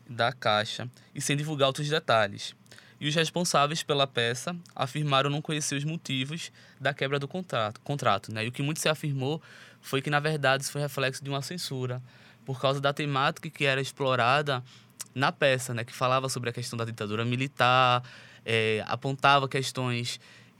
da 0.08 0.32
Caixa 0.32 0.88
e 1.14 1.20
sem 1.20 1.36
divulgar 1.36 1.68
outros 1.68 1.88
detalhes. 1.88 2.54
E 3.00 3.06
os 3.06 3.14
responsáveis 3.14 3.82
pela 3.82 4.06
peça 4.06 4.56
afirmaram 4.74 5.30
não 5.30 5.40
conhecer 5.40 5.76
os 5.76 5.84
motivos 5.84 6.50
da 6.80 6.92
quebra 6.92 7.18
do 7.18 7.28
contrato. 7.28 7.80
contrato 7.82 8.32
né? 8.32 8.44
E 8.44 8.48
o 8.48 8.52
que 8.52 8.62
muito 8.62 8.80
se 8.80 8.88
afirmou 8.88 9.40
foi 9.80 10.02
que, 10.02 10.10
na 10.10 10.18
verdade, 10.18 10.64
isso 10.64 10.72
foi 10.72 10.80
reflexo 10.80 11.22
de 11.22 11.30
uma 11.30 11.40
censura, 11.40 12.02
por 12.44 12.60
causa 12.60 12.80
da 12.80 12.92
temática 12.92 13.48
que 13.48 13.64
era 13.64 13.80
explorada 13.80 14.64
na 15.14 15.30
peça, 15.30 15.72
né? 15.72 15.84
que 15.84 15.92
falava 15.92 16.28
sobre 16.28 16.50
a 16.50 16.52
questão 16.52 16.76
da 16.76 16.84
ditadura 16.84 17.24
militar, 17.24 18.02
é, 18.44 18.82
apontava 18.86 19.48
questões 19.48 20.18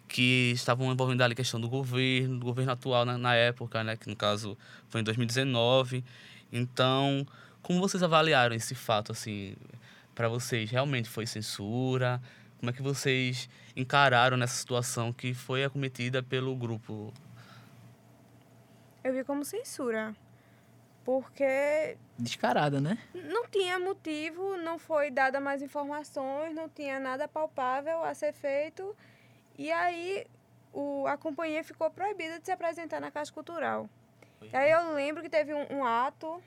que 0.08 0.52
estavam 0.54 0.90
envolvendo 0.90 1.22
ali 1.22 1.34
a 1.34 1.36
questão 1.36 1.60
do 1.60 1.68
governo, 1.68 2.38
do 2.38 2.46
governo 2.46 2.72
atual 2.72 3.04
na, 3.04 3.18
na 3.18 3.34
época, 3.34 3.84
né? 3.84 3.96
que 3.96 4.08
no 4.08 4.16
caso 4.16 4.56
foi 4.88 5.02
em 5.02 5.04
2019. 5.04 6.04
Então, 6.50 7.26
como 7.62 7.80
vocês 7.80 8.02
avaliaram 8.02 8.56
esse 8.56 8.74
fato, 8.74 9.12
assim, 9.12 9.54
para 10.14 10.28
vocês? 10.28 10.70
Realmente 10.70 11.08
foi 11.08 11.26
censura? 11.26 12.20
Como 12.58 12.70
é 12.70 12.72
que 12.72 12.82
vocês 12.82 13.48
encararam 13.76 14.36
nessa 14.36 14.56
situação 14.56 15.12
que 15.12 15.34
foi 15.34 15.62
acometida 15.62 16.22
pelo 16.22 16.56
grupo? 16.56 17.12
Eu 19.04 19.12
vi 19.12 19.22
como 19.22 19.44
censura. 19.44 20.16
Porque. 21.04 21.96
Descarada, 22.18 22.80
né? 22.80 22.98
Não 23.14 23.46
tinha 23.46 23.78
motivo, 23.78 24.56
não 24.58 24.78
foi 24.78 25.10
dada 25.10 25.40
mais 25.40 25.62
informações, 25.62 26.54
não 26.54 26.68
tinha 26.68 26.98
nada 26.98 27.26
palpável 27.26 28.04
a 28.04 28.12
ser 28.12 28.32
feito. 28.32 28.94
E 29.58 29.72
aí 29.72 30.24
o, 30.72 31.06
a 31.08 31.16
companhia 31.16 31.64
ficou 31.64 31.90
proibida 31.90 32.38
de 32.38 32.46
se 32.46 32.52
apresentar 32.52 33.00
na 33.00 33.10
Casa 33.10 33.32
Cultural. 33.32 33.90
E 34.40 34.56
aí 34.56 34.70
eu 34.70 34.94
lembro 34.94 35.20
que 35.20 35.28
teve 35.28 35.52
um, 35.52 35.66
um 35.70 35.84
ato, 35.84 36.40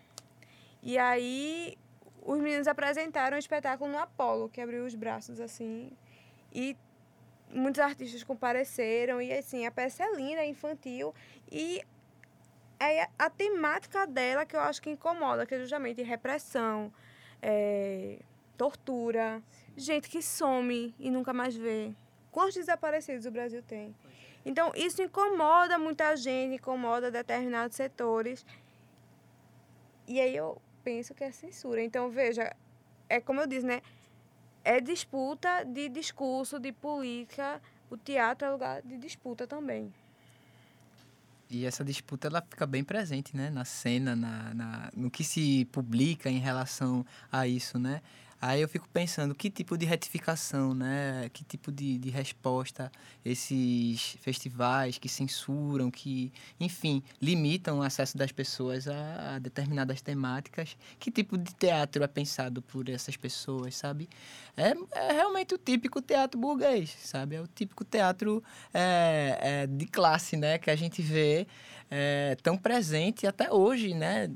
e 0.81 0.97
aí 0.97 1.77
os 2.21 2.39
meninos 2.39 2.67
apresentaram 2.67 3.35
um 3.35 3.39
espetáculo 3.39 3.91
no 3.91 3.97
Apolo, 3.97 4.47
que 4.47 4.61
abriu 4.61 4.85
os 4.85 4.95
braços 4.95 5.41
assim. 5.41 5.91
E 6.53 6.77
muitos 7.49 7.81
artistas 7.81 8.23
compareceram, 8.23 9.21
e 9.21 9.33
assim, 9.33 9.65
a 9.65 9.71
peça 9.71 10.03
é 10.03 10.15
linda, 10.15 10.41
é 10.41 10.47
infantil. 10.47 11.13
E 11.51 11.81
é 12.79 13.09
a 13.19 13.29
temática 13.29 14.07
dela 14.07 14.45
que 14.45 14.55
eu 14.55 14.61
acho 14.61 14.81
que 14.81 14.89
incomoda, 14.89 15.45
que 15.45 15.53
é 15.53 15.59
justamente 15.59 16.01
repressão, 16.01 16.91
é, 17.41 18.19
tortura, 18.57 19.43
gente 19.75 20.09
que 20.09 20.21
some 20.21 20.95
e 20.97 21.11
nunca 21.11 21.33
mais 21.33 21.55
vê. 21.55 21.93
Quantos 22.31 22.55
desaparecidos 22.55 23.25
o 23.25 23.31
Brasil 23.31 23.61
tem? 23.61 23.93
Então, 24.45 24.71
isso 24.75 25.01
incomoda 25.01 25.77
muita 25.77 26.15
gente, 26.15 26.55
incomoda 26.55 27.11
determinados 27.11 27.75
setores. 27.75 28.45
E 30.07 30.19
aí 30.19 30.35
eu 30.35 30.59
penso 30.83 31.13
que 31.13 31.23
é 31.23 31.31
censura. 31.31 31.83
Então, 31.83 32.09
veja, 32.09 32.55
é 33.07 33.19
como 33.19 33.41
eu 33.41 33.47
disse, 33.47 33.65
né? 33.65 33.81
É 34.63 34.79
disputa 34.79 35.63
de 35.63 35.89
discurso, 35.89 36.59
de 36.59 36.71
política. 36.71 37.61
O 37.89 37.97
teatro 37.97 38.47
é 38.47 38.51
lugar 38.51 38.81
de 38.81 38.97
disputa 38.97 39.45
também. 39.45 39.93
E 41.49 41.65
essa 41.65 41.83
disputa 41.83 42.27
ela 42.27 42.41
fica 42.41 42.65
bem 42.65 42.83
presente, 42.83 43.35
né? 43.35 43.49
Na 43.49 43.65
cena, 43.65 44.15
na, 44.15 44.53
na, 44.53 44.89
no 44.95 45.11
que 45.11 45.23
se 45.23 45.65
publica 45.65 46.29
em 46.29 46.39
relação 46.39 47.05
a 47.29 47.45
isso, 47.45 47.77
né? 47.77 48.01
Aí 48.41 48.59
eu 48.59 48.67
fico 48.67 48.89
pensando 48.89 49.35
que 49.35 49.51
tipo 49.51 49.77
de 49.77 49.85
retificação, 49.85 50.73
né? 50.73 51.29
Que 51.31 51.43
tipo 51.43 51.71
de, 51.71 51.99
de 51.99 52.09
resposta 52.09 52.91
esses 53.23 54.17
festivais 54.19 54.97
que 54.97 55.07
censuram, 55.07 55.91
que, 55.91 56.33
enfim, 56.59 57.03
limitam 57.21 57.77
o 57.77 57.83
acesso 57.83 58.17
das 58.17 58.31
pessoas 58.31 58.87
a, 58.87 59.35
a 59.35 59.39
determinadas 59.39 60.01
temáticas. 60.01 60.75
Que 60.99 61.11
tipo 61.11 61.37
de 61.37 61.53
teatro 61.53 62.03
é 62.03 62.07
pensado 62.07 62.63
por 62.63 62.89
essas 62.89 63.15
pessoas, 63.15 63.75
sabe? 63.75 64.09
É, 64.57 64.73
é 64.97 65.11
realmente 65.13 65.53
o 65.53 65.57
típico 65.59 66.01
teatro 66.01 66.39
burguês, 66.39 66.97
sabe? 67.03 67.35
É 67.35 67.41
o 67.41 67.47
típico 67.47 67.85
teatro 67.85 68.43
é, 68.73 69.37
é, 69.39 69.67
de 69.67 69.85
classe, 69.85 70.35
né? 70.35 70.57
Que 70.57 70.71
a 70.71 70.75
gente 70.75 70.99
vê 71.03 71.45
é, 71.91 72.35
tão 72.41 72.57
presente 72.57 73.27
até 73.27 73.51
hoje, 73.51 73.93
né? 73.93 74.31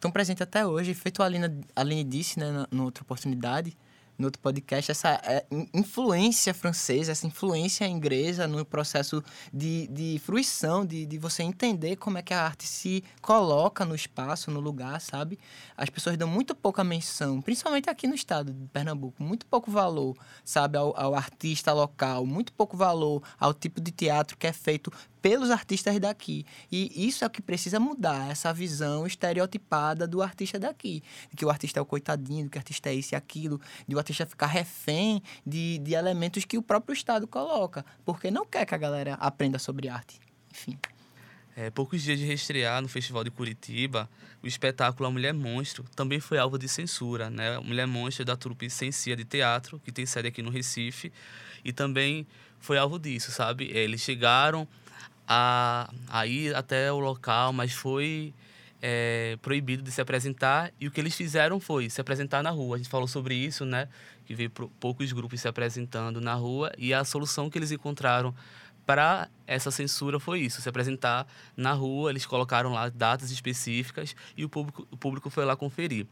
Tão 0.00 0.10
presente 0.10 0.42
até 0.42 0.66
hoje. 0.66 0.94
Feito 0.94 1.22
a 1.22 1.26
Aline, 1.26 1.46
a 1.76 1.80
Aline 1.80 2.04
disse, 2.04 2.38
né, 2.38 2.66
na, 2.70 2.82
outra 2.84 3.02
oportunidade, 3.02 3.76
no 4.18 4.26
outro 4.26 4.40
podcast, 4.42 4.90
essa 4.90 5.20
é, 5.24 5.46
influência 5.72 6.52
francesa, 6.52 7.10
essa 7.10 7.26
influência 7.26 7.86
inglesa 7.86 8.46
no 8.46 8.64
processo 8.66 9.24
de, 9.52 9.86
de 9.88 10.20
fruição, 10.22 10.84
de, 10.84 11.06
de 11.06 11.16
você 11.16 11.42
entender 11.42 11.96
como 11.96 12.18
é 12.18 12.22
que 12.22 12.34
a 12.34 12.44
arte 12.44 12.66
se 12.66 13.02
coloca 13.22 13.82
no 13.84 13.94
espaço, 13.94 14.50
no 14.50 14.60
lugar, 14.60 15.00
sabe? 15.00 15.38
As 15.74 15.88
pessoas 15.88 16.18
dão 16.18 16.28
muito 16.28 16.54
pouca 16.54 16.84
menção, 16.84 17.40
principalmente 17.40 17.88
aqui 17.88 18.06
no 18.06 18.14
estado 18.14 18.52
de 18.52 18.66
Pernambuco, 18.68 19.22
muito 19.22 19.46
pouco 19.46 19.70
valor, 19.70 20.14
sabe, 20.44 20.76
ao, 20.76 20.94
ao 21.00 21.14
artista 21.14 21.72
local, 21.72 22.26
muito 22.26 22.52
pouco 22.52 22.76
valor 22.76 23.22
ao 23.38 23.54
tipo 23.54 23.80
de 23.80 23.90
teatro 23.90 24.36
que 24.36 24.46
é 24.46 24.52
feito 24.52 24.92
pelos 25.20 25.50
artistas 25.50 25.98
daqui. 25.98 26.44
E 26.70 27.06
isso 27.06 27.24
é 27.24 27.26
o 27.26 27.30
que 27.30 27.42
precisa 27.42 27.78
mudar, 27.78 28.30
essa 28.30 28.52
visão 28.52 29.06
estereotipada 29.06 30.06
do 30.06 30.22
artista 30.22 30.58
daqui. 30.58 31.02
De 31.30 31.36
que 31.36 31.44
o 31.44 31.50
artista 31.50 31.78
é 31.78 31.82
o 31.82 31.86
coitadinho, 31.86 32.48
que 32.48 32.56
o 32.56 32.60
artista 32.60 32.88
é 32.88 32.94
isso 32.94 33.14
e 33.14 33.16
aquilo, 33.16 33.60
de 33.86 33.94
o 33.94 33.98
artista 33.98 34.26
ficar 34.26 34.46
refém 34.46 35.22
de, 35.46 35.78
de 35.78 35.94
elementos 35.94 36.44
que 36.44 36.58
o 36.58 36.62
próprio 36.62 36.92
Estado 36.92 37.26
coloca, 37.26 37.84
porque 38.04 38.30
não 38.30 38.46
quer 38.46 38.66
que 38.66 38.74
a 38.74 38.78
galera 38.78 39.14
aprenda 39.14 39.58
sobre 39.58 39.88
arte. 39.88 40.18
Enfim. 40.50 40.78
É, 41.56 41.68
poucos 41.68 42.02
dias 42.02 42.18
de 42.18 42.24
reestrear 42.24 42.80
no 42.80 42.88
Festival 42.88 43.24
de 43.24 43.30
Curitiba, 43.30 44.08
o 44.42 44.46
espetáculo 44.46 45.08
A 45.08 45.10
Mulher 45.10 45.34
Monstro 45.34 45.84
também 45.94 46.20
foi 46.20 46.38
alvo 46.38 46.58
de 46.58 46.68
censura. 46.68 47.28
Né? 47.28 47.56
A 47.56 47.60
Mulher 47.60 47.86
Monstro 47.86 48.22
é 48.22 48.24
da 48.24 48.36
trupe 48.36 48.70
Sensia 48.70 49.16
de 49.16 49.24
Teatro, 49.24 49.78
que 49.80 49.92
tem 49.92 50.06
sede 50.06 50.28
aqui 50.28 50.42
no 50.42 50.50
Recife, 50.50 51.12
e 51.64 51.72
também 51.72 52.26
foi 52.60 52.78
alvo 52.78 52.98
disso, 52.98 53.32
sabe? 53.32 53.64
Eles 53.64 54.00
chegaram 54.00 54.66
a, 55.32 55.88
a 56.08 56.26
ir 56.26 56.56
até 56.56 56.90
o 56.90 56.98
local, 56.98 57.52
mas 57.52 57.72
foi 57.72 58.34
é, 58.82 59.38
proibido 59.40 59.80
de 59.80 59.92
se 59.92 60.00
apresentar. 60.00 60.72
E 60.80 60.88
o 60.88 60.90
que 60.90 61.00
eles 61.00 61.14
fizeram 61.14 61.60
foi 61.60 61.88
se 61.88 62.00
apresentar 62.00 62.42
na 62.42 62.50
rua. 62.50 62.74
A 62.74 62.78
gente 62.78 62.90
falou 62.90 63.06
sobre 63.06 63.36
isso, 63.36 63.64
né? 63.64 63.86
Que 64.26 64.34
veio 64.34 64.50
poucos 64.50 65.12
grupos 65.12 65.40
se 65.40 65.46
apresentando 65.46 66.20
na 66.20 66.34
rua. 66.34 66.72
E 66.76 66.92
a 66.92 67.04
solução 67.04 67.48
que 67.48 67.56
eles 67.56 67.70
encontraram 67.70 68.34
para 68.84 69.28
essa 69.46 69.70
censura 69.70 70.18
foi 70.18 70.40
isso: 70.40 70.60
se 70.60 70.68
apresentar 70.68 71.24
na 71.56 71.74
rua. 71.74 72.10
Eles 72.10 72.26
colocaram 72.26 72.72
lá 72.72 72.88
datas 72.88 73.30
específicas 73.30 74.16
e 74.36 74.44
o 74.44 74.48
público, 74.48 74.88
o 74.90 74.96
público 74.96 75.30
foi 75.30 75.44
lá 75.44 75.54
conferir. 75.54 76.08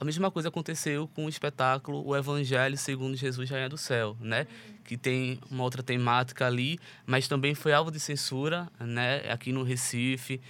A 0.00 0.04
mesma 0.04 0.30
coisa 0.30 0.48
aconteceu 0.48 1.08
com 1.14 1.26
o 1.26 1.28
espetáculo 1.28 2.04
O 2.04 2.16
Evangelho 2.16 2.76
segundo 2.76 3.16
Jesus 3.16 3.48
Rainha 3.48 3.68
do 3.68 3.78
Céu, 3.78 4.16
né? 4.20 4.46
Que 4.84 4.96
tem 4.96 5.38
uma 5.50 5.62
outra 5.62 5.82
temática 5.82 6.46
ali, 6.46 6.78
mas 7.06 7.28
também 7.28 7.54
foi 7.54 7.72
alvo 7.72 7.90
de 7.90 8.00
censura, 8.00 8.68
né? 8.80 9.22
Aqui 9.30 9.52
no 9.52 9.62
Recife, 9.62 10.40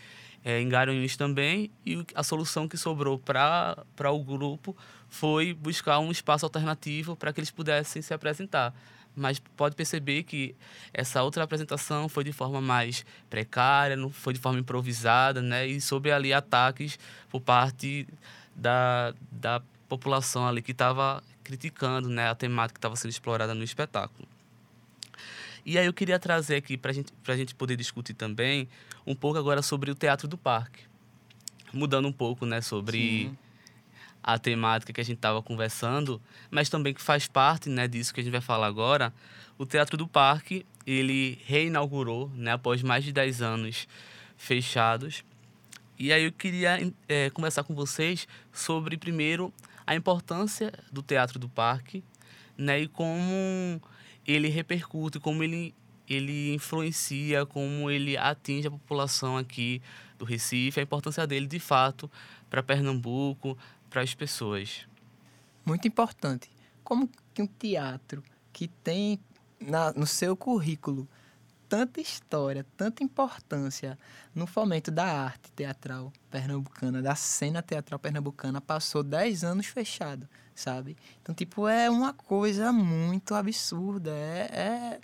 é, 0.44 0.60
em 0.60 0.68
Garanhuns 0.68 1.16
também. 1.16 1.70
E 1.84 2.04
a 2.14 2.22
solução 2.22 2.66
que 2.66 2.76
sobrou 2.76 3.18
para 3.18 4.10
o 4.10 4.24
grupo 4.24 4.76
foi 5.08 5.52
buscar 5.52 5.98
um 5.98 6.10
espaço 6.10 6.46
alternativo 6.46 7.14
para 7.14 7.32
que 7.32 7.38
eles 7.38 7.50
pudessem 7.50 8.00
se 8.00 8.14
apresentar. 8.14 8.74
Mas 9.14 9.38
pode 9.38 9.76
perceber 9.76 10.24
que 10.24 10.56
essa 10.92 11.22
outra 11.22 11.44
apresentação 11.44 12.08
foi 12.08 12.24
de 12.24 12.32
forma 12.32 12.60
mais 12.60 13.06
precária, 13.30 13.94
não 13.94 14.10
foi 14.10 14.32
de 14.32 14.40
forma 14.40 14.58
improvisada, 14.58 15.40
né? 15.40 15.66
E 15.66 15.80
sobre 15.80 16.10
ali 16.10 16.32
ataques 16.32 16.98
por 17.28 17.40
parte 17.40 18.08
da, 18.54 19.14
da 19.30 19.62
população 19.88 20.46
ali 20.46 20.62
que 20.62 20.72
estava 20.72 21.22
criticando 21.42 22.08
né, 22.08 22.28
a 22.28 22.34
temática 22.34 22.74
que 22.74 22.78
estava 22.78 22.96
sendo 22.96 23.10
explorada 23.10 23.54
no 23.54 23.62
espetáculo. 23.62 24.26
E 25.64 25.78
aí 25.78 25.86
eu 25.86 25.92
queria 25.92 26.18
trazer 26.18 26.56
aqui 26.56 26.76
para 26.76 26.92
gente, 26.92 27.12
a 27.26 27.36
gente 27.36 27.54
poder 27.54 27.76
discutir 27.76 28.14
também 28.14 28.68
um 29.06 29.14
pouco 29.14 29.38
agora 29.38 29.62
sobre 29.62 29.90
o 29.90 29.94
Teatro 29.94 30.28
do 30.28 30.36
Parque. 30.36 30.82
Mudando 31.72 32.06
um 32.06 32.12
pouco 32.12 32.44
né, 32.44 32.60
sobre 32.60 32.98
Sim. 32.98 33.38
a 34.22 34.38
temática 34.38 34.92
que 34.92 35.00
a 35.00 35.04
gente 35.04 35.16
estava 35.16 35.42
conversando, 35.42 36.20
mas 36.50 36.68
também 36.68 36.92
que 36.92 37.00
faz 37.00 37.26
parte 37.26 37.68
né, 37.68 37.88
disso 37.88 38.12
que 38.12 38.20
a 38.20 38.22
gente 38.22 38.32
vai 38.32 38.42
falar 38.42 38.66
agora. 38.66 39.12
O 39.56 39.64
Teatro 39.64 39.96
do 39.96 40.06
Parque, 40.06 40.66
ele 40.86 41.40
reinaugurou 41.46 42.30
né, 42.34 42.52
após 42.52 42.82
mais 42.82 43.02
de 43.04 43.12
10 43.12 43.40
anos 43.40 43.88
fechados 44.36 45.24
e 45.98 46.12
aí 46.12 46.24
eu 46.24 46.32
queria 46.32 46.78
é, 47.08 47.30
conversar 47.30 47.64
com 47.64 47.74
vocês 47.74 48.26
sobre, 48.52 48.96
primeiro, 48.96 49.52
a 49.86 49.94
importância 49.94 50.72
do 50.90 51.02
Teatro 51.02 51.38
do 51.38 51.48
Parque 51.48 52.02
né, 52.56 52.80
e 52.80 52.88
como 52.88 53.80
ele 54.26 54.48
repercute, 54.48 55.20
como 55.20 55.42
ele, 55.42 55.74
ele 56.08 56.54
influencia, 56.54 57.46
como 57.46 57.90
ele 57.90 58.16
atinge 58.16 58.66
a 58.66 58.70
população 58.70 59.36
aqui 59.36 59.80
do 60.18 60.24
Recife, 60.24 60.80
a 60.80 60.82
importância 60.82 61.26
dele 61.26 61.46
de 61.46 61.60
fato 61.60 62.10
para 62.48 62.62
Pernambuco, 62.62 63.56
para 63.90 64.02
as 64.02 64.14
pessoas. 64.14 64.86
Muito 65.64 65.86
importante. 65.86 66.50
Como 66.82 67.08
que 67.32 67.42
um 67.42 67.46
teatro 67.46 68.22
que 68.52 68.68
tem 68.68 69.18
na, 69.60 69.92
no 69.92 70.06
seu 70.06 70.36
currículo 70.36 71.08
tanta 71.68 72.00
história, 72.00 72.64
tanta 72.76 73.02
importância 73.02 73.98
no 74.34 74.46
fomento 74.46 74.90
da 74.90 75.04
arte 75.04 75.50
teatral 75.52 76.12
pernambucana, 76.30 77.02
da 77.02 77.14
cena 77.14 77.62
teatral 77.62 77.98
pernambucana, 77.98 78.60
passou 78.60 79.02
10 79.02 79.44
anos 79.44 79.66
fechado, 79.66 80.28
sabe? 80.54 80.96
Então, 81.22 81.34
tipo, 81.34 81.68
é 81.68 81.88
uma 81.90 82.12
coisa 82.12 82.72
muito 82.72 83.34
absurda, 83.34 84.10
é, 84.10 85.00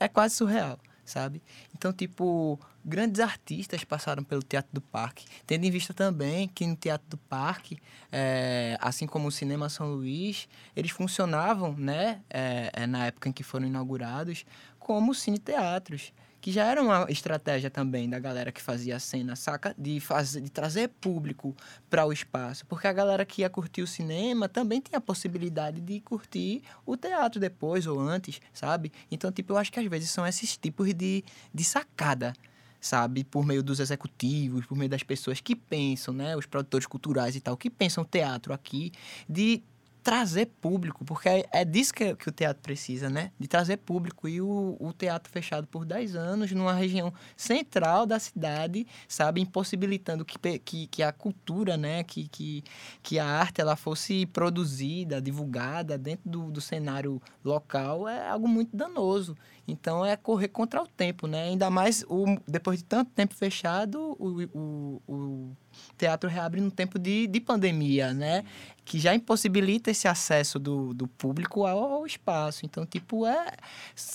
é, 0.00 0.04
é 0.04 0.08
quase 0.08 0.36
surreal, 0.36 0.78
sabe? 1.04 1.42
Então, 1.74 1.92
tipo, 1.92 2.58
grandes 2.86 3.20
artistas 3.20 3.82
passaram 3.82 4.22
pelo 4.22 4.42
Teatro 4.42 4.70
do 4.72 4.80
Parque, 4.80 5.26
tendo 5.44 5.64
em 5.64 5.70
vista 5.70 5.92
também 5.92 6.46
que 6.46 6.64
no 6.64 6.76
Teatro 6.76 7.08
do 7.08 7.16
Parque, 7.16 7.78
é, 8.12 8.78
assim 8.80 9.08
como 9.08 9.26
o 9.26 9.32
Cinema 9.32 9.68
São 9.68 9.92
Luís, 9.92 10.48
eles 10.74 10.92
funcionavam, 10.92 11.74
né, 11.76 12.20
é, 12.30 12.70
é, 12.72 12.86
na 12.86 13.06
época 13.06 13.28
em 13.28 13.32
que 13.32 13.42
foram 13.42 13.66
inaugurados, 13.66 14.46
como 14.86 15.12
cine-teatros, 15.12 16.12
que 16.40 16.52
já 16.52 16.64
era 16.64 16.80
uma 16.80 17.10
estratégia 17.10 17.68
também 17.68 18.08
da 18.08 18.20
galera 18.20 18.52
que 18.52 18.62
fazia 18.62 18.94
a 18.94 19.00
cena, 19.00 19.34
saca? 19.34 19.74
De, 19.76 19.98
fazer, 19.98 20.40
de 20.40 20.48
trazer 20.48 20.90
público 21.00 21.56
para 21.90 22.06
o 22.06 22.12
espaço. 22.12 22.64
Porque 22.66 22.86
a 22.86 22.92
galera 22.92 23.26
que 23.26 23.42
ia 23.42 23.50
curtir 23.50 23.82
o 23.82 23.86
cinema 23.86 24.48
também 24.48 24.80
tinha 24.80 24.98
a 24.98 25.00
possibilidade 25.00 25.80
de 25.80 25.98
curtir 25.98 26.62
o 26.86 26.96
teatro 26.96 27.40
depois 27.40 27.84
ou 27.84 27.98
antes, 27.98 28.40
sabe? 28.52 28.92
Então, 29.10 29.32
tipo, 29.32 29.54
eu 29.54 29.56
acho 29.56 29.72
que 29.72 29.80
às 29.80 29.86
vezes 29.86 30.08
são 30.10 30.24
esses 30.24 30.56
tipos 30.56 30.94
de, 30.94 31.24
de 31.52 31.64
sacada 31.64 32.32
sabe, 32.80 33.24
por 33.24 33.44
meio 33.44 33.64
dos 33.64 33.80
executivos, 33.80 34.64
por 34.66 34.78
meio 34.78 34.88
das 34.88 35.02
pessoas 35.02 35.40
que 35.40 35.56
pensam, 35.56 36.14
né, 36.14 36.36
os 36.36 36.46
produtores 36.46 36.86
culturais 36.86 37.34
e 37.34 37.40
tal, 37.40 37.56
que 37.56 37.68
pensam 37.68 38.04
teatro 38.04 38.52
aqui, 38.52 38.92
de 39.28 39.64
trazer 40.06 40.46
público, 40.60 41.04
porque 41.04 41.28
é, 41.28 41.44
é 41.50 41.64
disso 41.64 41.92
que, 41.92 42.14
que, 42.14 42.28
o 42.28 42.32
teatro 42.32 42.62
precisa, 42.62 43.10
né? 43.10 43.32
De 43.36 43.48
trazer 43.48 43.78
público. 43.78 44.28
E 44.28 44.40
o, 44.40 44.76
o 44.78 44.92
teatro 44.92 45.32
fechado 45.32 45.66
por 45.66 45.84
10 45.84 46.14
anos, 46.14 46.52
numa 46.52 46.72
região 46.72 47.12
central 47.36 48.06
da 48.06 48.20
cidade, 48.20 48.86
sabe? 49.08 49.40
Impossibilitando 49.40 50.24
que, 50.24 50.38
que, 50.60 50.86
que 50.86 51.02
a 51.02 51.10
cultura, 51.10 51.76
né? 51.76 52.04
Que, 52.04 52.28
que, 52.28 52.62
que 53.02 53.18
a 53.18 53.26
arte 53.26 53.60
ela 53.60 53.74
fosse 53.74 54.26
produzida, 54.26 55.20
divulgada 55.20 55.98
dentro 55.98 56.30
do, 56.30 56.52
do 56.52 56.60
cenário 56.60 57.20
local, 57.44 58.08
é 58.08 58.28
algo 58.28 58.46
muito 58.46 58.76
danoso. 58.76 59.36
Então, 59.68 60.04
é 60.04 60.16
correr 60.16 60.48
contra 60.48 60.80
o 60.82 60.86
tempo, 60.86 61.26
né? 61.26 61.44
Ainda 61.44 61.68
mais 61.68 62.04
o, 62.08 62.24
depois 62.46 62.78
de 62.78 62.84
tanto 62.84 63.10
tempo 63.10 63.34
fechado, 63.34 64.16
o, 64.18 64.42
o, 64.54 65.02
o 65.08 65.56
teatro 65.98 66.30
reabre 66.30 66.60
no 66.60 66.70
tempo 66.70 66.98
de, 66.98 67.26
de 67.26 67.40
pandemia, 67.40 68.14
né? 68.14 68.44
Que 68.84 68.98
já 69.00 69.14
impossibilita 69.14 69.90
esse 69.90 70.06
acesso 70.06 70.58
do, 70.58 70.94
do 70.94 71.08
público 71.08 71.66
ao, 71.66 71.94
ao, 71.94 72.06
espaço. 72.06 72.64
Então, 72.64 72.86
tipo, 72.86 73.26
é, 73.26 73.48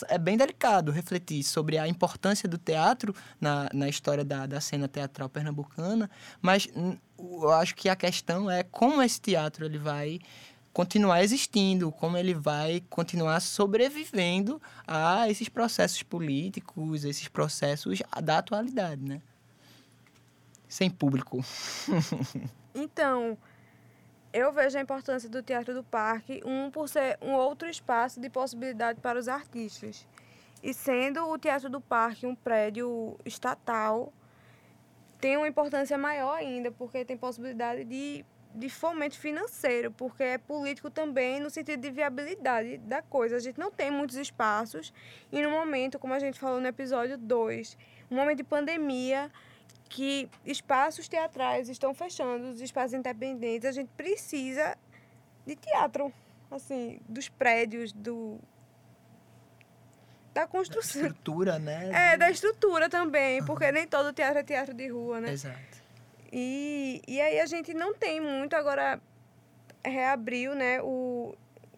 é 0.07 0.17
bem 0.17 0.37
delicado 0.37 0.91
refletir 0.91 1.43
sobre 1.43 1.77
a 1.77 1.87
importância 1.87 2.47
do 2.47 2.57
teatro 2.57 3.13
na, 3.39 3.69
na 3.73 3.89
história 3.89 4.23
da, 4.23 4.45
da 4.45 4.61
cena 4.61 4.87
teatral 4.87 5.27
pernambucana, 5.27 6.09
mas 6.41 6.67
eu 7.19 7.51
acho 7.51 7.75
que 7.75 7.89
a 7.89 7.95
questão 7.95 8.49
é 8.49 8.63
como 8.63 9.01
esse 9.01 9.19
teatro 9.19 9.65
ele 9.65 9.77
vai 9.77 10.19
continuar 10.73 11.23
existindo, 11.23 11.91
como 11.91 12.17
ele 12.17 12.33
vai 12.33 12.81
continuar 12.89 13.39
sobrevivendo 13.39 14.61
a 14.87 15.29
esses 15.29 15.49
processos 15.49 16.03
políticos, 16.03 17.03
esses 17.03 17.27
processos 17.27 18.01
da 18.23 18.37
atualidade, 18.37 19.01
né? 19.03 19.21
sem 20.71 20.89
público? 20.89 21.43
então, 22.73 23.37
eu 24.31 24.53
vejo 24.53 24.77
a 24.77 24.81
importância 24.81 25.29
do 25.29 25.43
Teatro 25.43 25.73
do 25.73 25.83
Parque, 25.83 26.41
um 26.45 26.71
por 26.71 26.87
ser 26.87 27.17
um 27.21 27.33
outro 27.33 27.69
espaço 27.69 28.21
de 28.21 28.29
possibilidade 28.29 29.01
para 29.01 29.19
os 29.19 29.27
artistas. 29.27 30.07
E 30.63 30.73
sendo 30.73 31.27
o 31.27 31.37
Teatro 31.37 31.69
do 31.69 31.81
Parque 31.81 32.25
um 32.25 32.33
prédio 32.33 33.17
estatal, 33.25 34.13
tem 35.19 35.35
uma 35.35 35.47
importância 35.47 35.97
maior 35.97 36.35
ainda, 36.35 36.71
porque 36.71 37.03
tem 37.03 37.17
possibilidade 37.17 37.83
de, 37.83 38.25
de 38.53 38.69
fomento 38.69 39.17
financeiro, 39.17 39.91
porque 39.91 40.23
é 40.23 40.37
político 40.37 40.89
também 40.89 41.39
no 41.39 41.49
sentido 41.49 41.81
de 41.81 41.89
viabilidade 41.89 42.77
da 42.79 43.01
coisa. 43.01 43.37
A 43.37 43.39
gente 43.39 43.59
não 43.59 43.71
tem 43.71 43.89
muitos 43.89 44.17
espaços, 44.17 44.93
e 45.31 45.41
no 45.41 45.49
momento, 45.49 45.97
como 45.97 46.13
a 46.13 46.19
gente 46.19 46.39
falou 46.39 46.59
no 46.59 46.67
episódio 46.67 47.17
2, 47.17 47.77
um 48.09 48.15
momento 48.15 48.37
de 48.37 48.43
pandemia, 48.43 49.31
que 49.87 50.29
espaços 50.45 51.07
teatrais 51.07 51.69
estão 51.69 51.93
fechando, 51.93 52.51
os 52.51 52.61
espaços 52.61 52.93
independentes, 52.93 53.67
a 53.67 53.71
gente 53.71 53.89
precisa 53.95 54.77
de 55.45 55.55
teatro, 55.55 56.13
assim, 56.49 56.99
dos 57.07 57.27
prédios, 57.29 57.91
do 57.91 58.39
da 60.33 60.47
construção. 60.47 61.01
Da 61.01 61.07
estrutura, 61.09 61.59
né? 61.59 61.89
É, 61.91 62.17
da 62.17 62.31
estrutura 62.31 62.89
também, 62.89 63.43
porque 63.43 63.69
nem 63.71 63.85
todo 63.85 64.13
teatro 64.13 64.39
é 64.39 64.43
teatro 64.43 64.73
de 64.73 64.87
rua, 64.87 65.19
né? 65.19 65.31
Exato. 65.31 65.80
E, 66.31 67.01
e 67.07 67.19
aí 67.19 67.39
a 67.39 67.45
gente 67.45 67.73
não 67.73 67.93
tem 67.93 68.21
muito, 68.21 68.55
agora 68.55 68.99
reabriu, 69.83 70.55
né, 70.55 70.81
o 70.81 71.35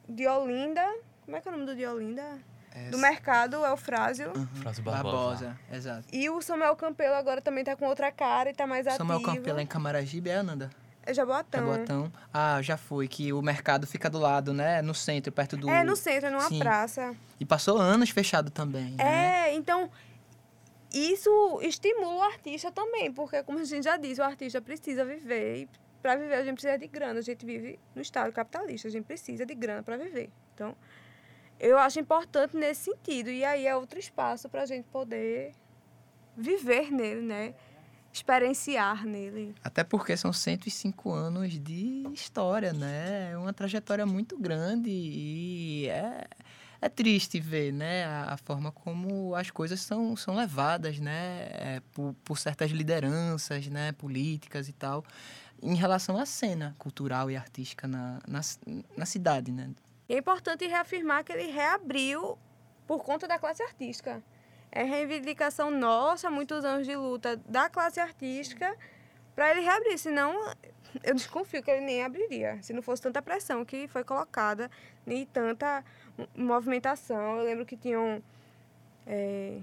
de 0.07 0.27
Olinda, 0.27 0.85
como 1.25 1.37
é 1.37 1.41
que 1.41 1.47
é 1.47 1.51
o 1.51 1.53
nome 1.53 1.65
do 1.65 1.75
de 1.75 1.85
Olinda? 1.85 2.23
do 2.89 2.97
mercado 2.97 3.63
é 3.63 3.71
o 3.71 3.77
Frásio. 3.77 4.31
Uhum. 4.35 4.47
Frásio 4.47 4.83
Barbosa. 4.83 5.45
Barbosa. 5.45 5.59
exato. 5.71 6.07
E 6.11 6.27
o 6.27 6.41
Samuel 6.41 6.75
Campelo 6.75 7.13
agora 7.13 7.39
também 7.39 7.63
tá 7.63 7.75
com 7.75 7.85
outra 7.85 8.11
cara 8.11 8.49
e 8.49 8.53
tá 8.53 8.65
mais 8.65 8.85
Samuel 8.85 9.17
ativo. 9.17 9.21
Samuel 9.21 9.37
Campelo 9.37 9.59
é 9.59 9.61
em 9.61 9.67
Camaragibe, 9.67 10.29
é, 10.31 10.37
Ananda? 10.37 10.71
É 11.05 11.13
Jaboatão. 11.13 11.59
Jaboatão. 11.67 12.11
Ah, 12.33 12.61
já 12.61 12.75
foi, 12.75 13.07
que 13.07 13.31
o 13.31 13.41
mercado 13.41 13.85
fica 13.85 14.09
do 14.09 14.17
lado, 14.17 14.53
né? 14.53 14.81
No 14.81 14.95
centro, 14.95 15.31
perto 15.31 15.55
do... 15.55 15.69
É, 15.69 15.83
no 15.83 15.95
centro, 15.95 16.31
numa 16.31 16.47
Sim. 16.47 16.59
praça. 16.59 17.13
E 17.39 17.45
passou 17.45 17.77
anos 17.77 18.09
fechado 18.09 18.49
também, 18.49 18.95
É, 18.97 19.03
né? 19.03 19.53
então... 19.53 19.89
Isso 20.93 21.59
estimula 21.63 22.15
o 22.17 22.21
artista 22.21 22.71
também, 22.71 23.11
porque, 23.11 23.41
como 23.43 23.57
a 23.57 23.63
gente 23.63 23.83
já 23.83 23.97
disse, 23.97 24.21
o 24.21 24.23
artista 24.23 24.61
precisa 24.61 25.03
viver. 25.03 25.63
E 25.63 25.69
para 26.03 26.15
viver, 26.15 26.35
a 26.35 26.43
gente 26.43 26.53
precisa 26.53 26.77
de 26.77 26.87
grana. 26.87 27.19
A 27.19 27.23
gente 27.23 27.43
vive 27.43 27.79
no 27.95 28.01
estado 28.01 28.31
capitalista, 28.31 28.87
a 28.87 28.91
gente 28.91 29.05
precisa 29.05 29.43
de 29.43 29.55
grana 29.55 29.81
para 29.81 29.97
viver. 29.97 30.29
Então, 30.53 30.75
eu 31.59 31.79
acho 31.79 31.99
importante 31.99 32.55
nesse 32.55 32.91
sentido. 32.91 33.31
E 33.31 33.43
aí 33.43 33.65
é 33.65 33.75
outro 33.75 33.97
espaço 33.97 34.47
para 34.47 34.61
a 34.61 34.65
gente 34.67 34.85
poder 34.89 35.53
viver 36.37 36.91
nele, 36.91 37.21
né? 37.21 37.55
Experienciar 38.11 39.03
nele. 39.03 39.55
Até 39.63 39.83
porque 39.83 40.15
são 40.15 40.31
105 40.31 41.11
anos 41.11 41.59
de 41.59 42.03
história, 42.13 42.71
né? 42.71 43.31
É 43.31 43.37
uma 43.37 43.51
trajetória 43.51 44.05
muito 44.05 44.37
grande 44.37 44.91
e 44.91 45.87
é, 45.87 46.27
é 46.85 46.89
triste 46.89 47.39
ver, 47.39 47.71
né? 47.71 48.05
A, 48.05 48.33
a 48.33 48.37
forma 48.37 48.71
como 48.71 49.35
as 49.35 49.49
coisas 49.49 49.79
são, 49.81 50.15
são 50.15 50.35
levadas, 50.35 50.99
né? 50.99 51.47
É, 51.51 51.81
por, 51.93 52.13
por 52.23 52.37
certas 52.37 52.71
lideranças, 52.71 53.67
né? 53.67 53.91
Políticas 53.93 54.67
e 54.67 54.73
tal, 54.73 55.03
em 55.61 55.75
relação 55.75 56.17
à 56.17 56.25
cena 56.25 56.75
cultural 56.77 57.31
e 57.31 57.37
artística 57.37 57.87
na, 57.87 58.19
na, 58.27 58.41
na 58.97 59.05
cidade, 59.05 59.51
né? 59.51 59.71
é 60.09 60.17
importante 60.17 60.67
reafirmar 60.67 61.23
que 61.23 61.31
ele 61.31 61.51
reabriu 61.51 62.37
por 62.85 63.03
conta 63.03 63.27
da 63.27 63.39
classe 63.39 63.63
artística. 63.63 64.21
É 64.71 64.83
reivindicação 64.83 65.69
nossa, 65.71 66.29
muitos 66.29 66.65
anos 66.65 66.85
de 66.85 66.95
luta 66.95 67.37
da 67.47 67.69
classe 67.69 67.99
artística 67.99 68.75
para 69.35 69.51
ele 69.51 69.61
reabrir, 69.61 69.97
senão 69.97 70.35
eu 71.03 71.15
desconfio 71.15 71.63
que 71.63 71.71
ele 71.71 71.85
nem 71.85 72.03
abriria, 72.03 72.61
se 72.61 72.73
não 72.73 72.81
fosse 72.81 73.01
tanta 73.01 73.21
pressão 73.21 73.63
que 73.65 73.87
foi 73.87 74.03
colocada 74.03 74.69
e 75.07 75.25
tanta 75.27 75.83
movimentação. 76.35 77.37
Eu 77.37 77.43
lembro 77.43 77.65
que 77.65 77.77
tinham 77.77 78.21
é, 79.05 79.59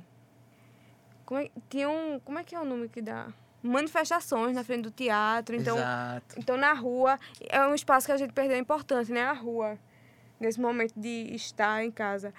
como 1.24 1.40
é, 1.40 1.50
tinham, 1.68 2.20
como 2.24 2.38
é 2.38 2.44
que 2.44 2.54
é 2.54 2.60
o 2.60 2.64
nome 2.64 2.88
que 2.88 3.00
dá? 3.00 3.28
manifestações 3.62 4.54
na 4.54 4.64
frente 4.64 4.84
do 4.84 4.90
teatro, 4.90 5.54
então, 5.54 5.76
Exato. 5.76 6.34
então 6.38 6.56
na 6.56 6.72
rua 6.72 7.18
é 7.48 7.60
um 7.66 7.74
espaço 7.74 8.06
que 8.06 8.12
a 8.12 8.16
gente 8.16 8.32
perdeu 8.32 8.56
a 8.56 8.58
importância, 8.58 9.14
né, 9.14 9.22
a 9.22 9.34
rua 9.34 9.78
nesse 10.38 10.58
momento 10.58 10.94
de 10.96 11.34
estar 11.34 11.84
em 11.84 11.90
casa. 11.90 12.32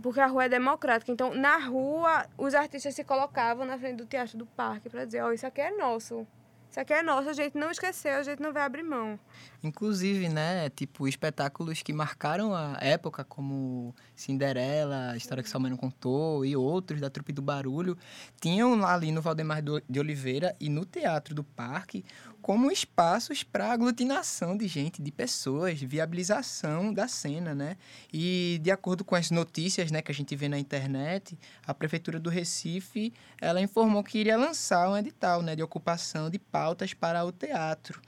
Porque 0.00 0.20
a 0.20 0.26
rua 0.26 0.44
é 0.44 0.48
democrática. 0.48 1.12
Então, 1.12 1.34
na 1.34 1.58
rua, 1.58 2.26
os 2.38 2.54
artistas 2.54 2.94
se 2.94 3.04
colocavam 3.04 3.66
na 3.66 3.76
frente 3.76 3.96
do 3.96 4.06
Teatro 4.06 4.38
do 4.38 4.46
Parque 4.46 4.88
para 4.88 5.04
dizer: 5.04 5.20
Ó, 5.20 5.28
oh, 5.28 5.32
isso 5.32 5.46
aqui 5.46 5.60
é 5.60 5.76
nosso. 5.76 6.26
Isso 6.70 6.78
aqui 6.78 6.92
é 6.92 7.02
nosso, 7.02 7.28
a 7.28 7.32
gente 7.32 7.58
não 7.58 7.68
esqueceu, 7.68 8.14
a 8.14 8.22
gente 8.22 8.40
não 8.40 8.52
vai 8.52 8.62
abrir 8.62 8.84
mão. 8.84 9.18
Inclusive, 9.60 10.28
né, 10.28 10.70
tipo, 10.70 11.08
espetáculos 11.08 11.82
que 11.82 11.92
marcaram 11.92 12.54
a 12.54 12.78
época, 12.80 13.24
como 13.24 13.92
Cinderela, 14.14 15.10
a 15.10 15.16
história 15.16 15.42
que 15.42 15.50
Salmano 15.50 15.76
contou, 15.76 16.44
e 16.46 16.56
outros 16.56 17.00
da 17.00 17.10
Trupe 17.10 17.32
do 17.32 17.42
Barulho, 17.42 17.98
tinham 18.40 18.86
ali 18.86 19.10
no 19.10 19.20
Valdemar 19.20 19.60
de 19.62 19.98
Oliveira 19.98 20.54
e 20.60 20.68
no 20.68 20.84
Teatro 20.84 21.34
do 21.34 21.42
Parque 21.42 22.04
como 22.40 22.70
espaços 22.70 23.42
para 23.42 23.70
aglutinação 23.70 24.56
de 24.56 24.66
gente, 24.66 25.02
de 25.02 25.12
pessoas, 25.12 25.80
viabilização 25.80 26.92
da 26.92 27.06
cena, 27.06 27.54
né? 27.54 27.76
E 28.12 28.58
de 28.62 28.70
acordo 28.70 29.04
com 29.04 29.14
as 29.14 29.30
notícias, 29.30 29.90
né, 29.90 30.00
que 30.00 30.10
a 30.10 30.14
gente 30.14 30.34
vê 30.34 30.48
na 30.48 30.58
internet, 30.58 31.38
a 31.66 31.74
prefeitura 31.74 32.18
do 32.18 32.30
Recife, 32.30 33.12
ela 33.40 33.60
informou 33.60 34.02
que 34.02 34.18
iria 34.18 34.36
lançar 34.36 34.88
um 34.88 34.96
edital, 34.96 35.42
né, 35.42 35.54
de 35.54 35.62
ocupação 35.62 36.30
de 36.30 36.38
pautas 36.60 36.92
para 36.92 37.24
o 37.24 37.32
teatro. 37.32 37.98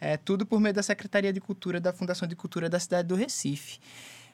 É 0.00 0.16
tudo 0.16 0.44
por 0.44 0.58
meio 0.58 0.74
da 0.74 0.82
Secretaria 0.82 1.32
de 1.32 1.40
Cultura 1.40 1.80
da 1.80 1.92
Fundação 1.92 2.26
de 2.26 2.34
Cultura 2.34 2.68
da 2.68 2.80
cidade 2.80 3.06
do 3.06 3.14
Recife. 3.14 3.78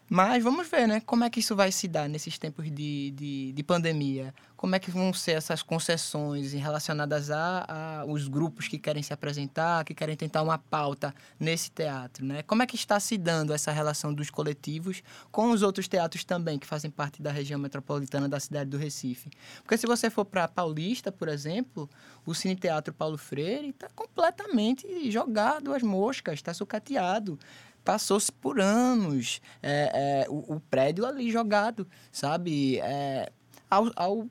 Mas 0.09 0.43
vamos 0.43 0.69
ver, 0.69 0.87
né? 0.87 1.01
Como 1.01 1.25
é 1.25 1.31
que 1.31 1.41
isso 1.41 1.57
vai 1.57 1.73
se 1.73 1.89
dar 1.89 2.09
nesses 2.09 2.39
tempos 2.39 2.67
de, 2.71 3.11
de, 3.11 3.53
de 3.53 3.63
pandemia? 3.65 4.33
Como 4.57 4.77
é 4.77 4.79
que 4.79 4.89
vão 4.89 5.13
ser 5.13 5.33
essas 5.33 5.63
concessões 5.63 6.53
relacionadas 6.53 7.29
a, 7.29 7.67
a 7.69 8.05
os 8.05 8.29
grupos 8.29 8.69
que 8.69 8.79
querem 8.79 9.03
se 9.03 9.13
apresentar, 9.13 9.85
que 9.85 9.95
querem 9.95 10.17
tentar 10.17 10.43
uma 10.43 10.59
pauta 10.59 11.13
nesse 11.41 11.73
teatro, 11.73 12.25
né? 12.25 12.43
Como 12.45 12.63
é 12.63 12.67
que 12.67 12.77
está 12.77 13.01
se 13.01 13.19
dando 13.19 13.53
essa 13.53 13.73
relação 13.73 14.15
dos 14.15 14.31
coletivos 14.31 15.03
com 15.33 15.51
os 15.51 15.63
outros 15.63 15.89
teatros 15.89 16.23
também 16.25 16.57
que 16.57 16.67
fazem 16.67 16.91
parte 16.91 17.21
da 17.21 17.33
região 17.33 17.59
metropolitana 17.59 18.29
da 18.29 18.39
cidade 18.39 18.71
do 18.71 18.79
Recife? 18.79 19.29
Porque 19.63 19.77
se 19.77 19.89
você 19.89 20.09
for 20.09 20.25
para 20.25 20.47
Paulista, 20.47 21.11
por 21.11 21.27
exemplo, 21.29 21.91
o 22.25 22.33
Cine 22.33 22.55
Teatro 22.55 22.95
Paulo 22.95 23.19
Freire 23.19 23.71
está 23.71 23.89
completamente 23.89 25.11
jogado 25.11 25.75
às 25.75 25.83
moscas, 25.83 26.35
está 26.35 26.55
sucateado 26.55 27.37
passou-se 27.87 28.33
por 28.33 28.61
anos 28.61 29.41
é, 29.63 30.25
é, 30.27 30.27
o, 30.29 30.57
o, 30.57 30.61
prédio 30.61 31.07
ali 31.07 31.31
jogado, 31.31 31.87
sabe? 32.11 32.81
É, 32.81 33.31
ao, 33.71 33.93
ao, 33.95 34.27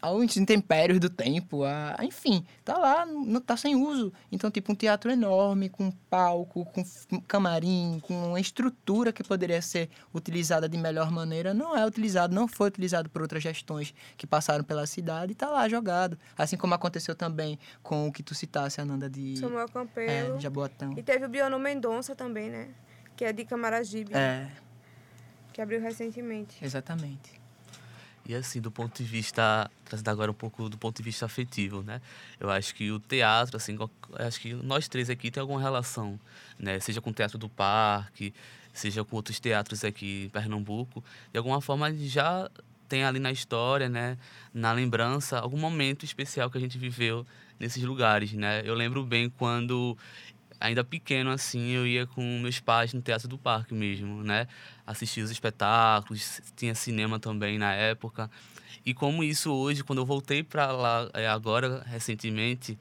aos 0.00 0.36
intempérios 0.38 0.98
do 0.98 1.10
tempo, 1.10 1.62
a, 1.62 1.94
enfim, 2.00 2.42
tá 2.64 2.78
lá, 2.78 3.04
não 3.04 3.38
tá 3.38 3.54
sem 3.54 3.76
uso. 3.76 4.10
Então, 4.32 4.50
tipo, 4.50 4.72
um 4.72 4.74
teatro 4.74 5.10
enorme, 5.10 5.68
com 5.68 5.90
palco, 5.90 6.64
com 6.64 6.82
camarim, 7.28 8.00
com 8.02 8.28
uma 8.28 8.40
estrutura 8.40 9.12
que 9.12 9.22
poderia 9.22 9.60
ser 9.60 9.90
utilizada 10.14 10.66
de 10.66 10.78
melhor 10.78 11.10
maneira, 11.10 11.52
não 11.52 11.76
é 11.76 11.84
utilizado, 11.84 12.34
não 12.34 12.48
foi 12.48 12.68
utilizado 12.68 13.10
por 13.10 13.20
outras 13.20 13.42
gestões 13.42 13.92
que 14.16 14.26
passaram 14.26 14.64
pela 14.64 14.86
cidade 14.86 15.32
e 15.32 15.34
tá 15.34 15.50
lá 15.50 15.68
jogado. 15.68 16.18
Assim 16.38 16.56
como 16.56 16.72
aconteceu 16.72 17.14
também 17.14 17.58
com 17.82 18.08
o 18.08 18.12
que 18.12 18.22
tu 18.22 18.34
citasse, 18.34 18.80
Ananda, 18.80 19.10
de... 19.10 19.36
Samuel 19.36 19.68
Campelo. 19.68 20.34
É, 20.34 20.36
de 20.36 20.42
Jaboatão. 20.42 20.94
E 20.96 21.02
teve 21.02 21.26
o 21.26 21.28
Biono 21.28 21.58
Mendonça 21.58 22.16
também, 22.16 22.48
né? 22.48 22.70
Que 23.16 23.24
é 23.24 23.32
de 23.32 23.44
Camaragibe. 23.44 24.14
É. 24.14 24.50
Que 25.52 25.60
abriu 25.60 25.80
recentemente. 25.80 26.62
Exatamente. 26.62 27.40
E 28.28 28.34
assim, 28.34 28.60
do 28.60 28.70
ponto 28.70 29.02
de 29.02 29.08
vista, 29.08 29.70
trazendo 29.84 30.08
agora 30.10 30.30
um 30.30 30.34
pouco 30.34 30.68
do 30.68 30.76
ponto 30.76 30.96
de 30.96 31.02
vista 31.02 31.26
afetivo, 31.26 31.82
né? 31.82 32.00
Eu 32.40 32.50
acho 32.50 32.74
que 32.74 32.90
o 32.90 32.98
teatro, 32.98 33.56
assim, 33.56 33.78
acho 34.18 34.40
que 34.40 34.52
nós 34.52 34.88
três 34.88 35.08
aqui 35.08 35.30
tem 35.30 35.40
alguma 35.40 35.60
relação, 35.60 36.18
né? 36.58 36.80
Seja 36.80 37.00
com 37.00 37.10
o 37.10 37.12
Teatro 37.12 37.38
do 37.38 37.48
Parque, 37.48 38.34
seja 38.72 39.04
com 39.04 39.16
outros 39.16 39.38
teatros 39.38 39.84
aqui 39.84 40.24
em 40.24 40.28
Pernambuco, 40.28 41.02
de 41.32 41.38
alguma 41.38 41.60
forma 41.60 41.92
já 41.94 42.50
tem 42.88 43.04
ali 43.04 43.18
na 43.18 43.32
história, 43.32 43.88
né, 43.88 44.16
na 44.54 44.72
lembrança, 44.72 45.40
algum 45.40 45.58
momento 45.58 46.04
especial 46.04 46.48
que 46.50 46.56
a 46.56 46.60
gente 46.60 46.78
viveu 46.78 47.26
nesses 47.58 47.82
lugares, 47.82 48.32
né? 48.32 48.62
Eu 48.64 48.74
lembro 48.74 49.04
bem 49.04 49.28
quando 49.30 49.96
ainda 50.60 50.84
pequeno 50.84 51.30
assim, 51.30 51.70
eu 51.70 51.86
ia 51.86 52.06
com 52.06 52.22
meus 52.40 52.60
pais 52.60 52.92
no 52.92 53.00
Teatro 53.00 53.28
do 53.28 53.38
Parque 53.38 53.74
mesmo, 53.74 54.22
né? 54.22 54.46
Assistir 54.86 55.20
os 55.20 55.30
espetáculos, 55.30 56.40
tinha 56.56 56.74
cinema 56.74 57.18
também 57.18 57.58
na 57.58 57.72
época. 57.72 58.30
E 58.84 58.94
como 58.94 59.24
isso 59.24 59.52
hoje, 59.52 59.82
quando 59.82 59.98
eu 59.98 60.06
voltei 60.06 60.42
para 60.42 60.70
lá 60.72 61.10
é, 61.12 61.26
agora 61.26 61.82
recentemente, 61.86 62.78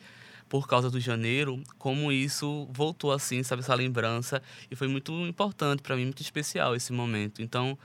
por 0.47 0.67
causa 0.67 0.89
do 0.89 0.99
janeiro, 0.99 1.61
como 1.77 2.11
isso 2.11 2.67
voltou 2.71 3.11
assim, 3.11 3.41
sabe, 3.43 3.61
essa 3.61 3.73
lembrança 3.73 4.41
e 4.69 4.75
foi 4.75 4.88
muito 4.88 5.11
importante 5.25 5.81
para 5.81 5.95
mim, 5.95 6.05
muito 6.05 6.21
especial 6.21 6.75
esse 6.75 6.93
momento. 6.93 7.41
Então, 7.41 7.77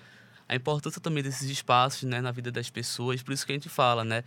a 0.48 0.54
importância 0.54 1.00
também 1.00 1.22
desses 1.22 1.48
espaços, 1.48 2.02
né, 2.02 2.20
na 2.20 2.30
vida 2.30 2.50
das 2.50 2.68
pessoas, 2.68 3.22
por 3.22 3.32
isso 3.32 3.46
que 3.46 3.52
a 3.52 3.54
gente 3.54 3.68
fala, 3.68 4.04
né? 4.04 4.24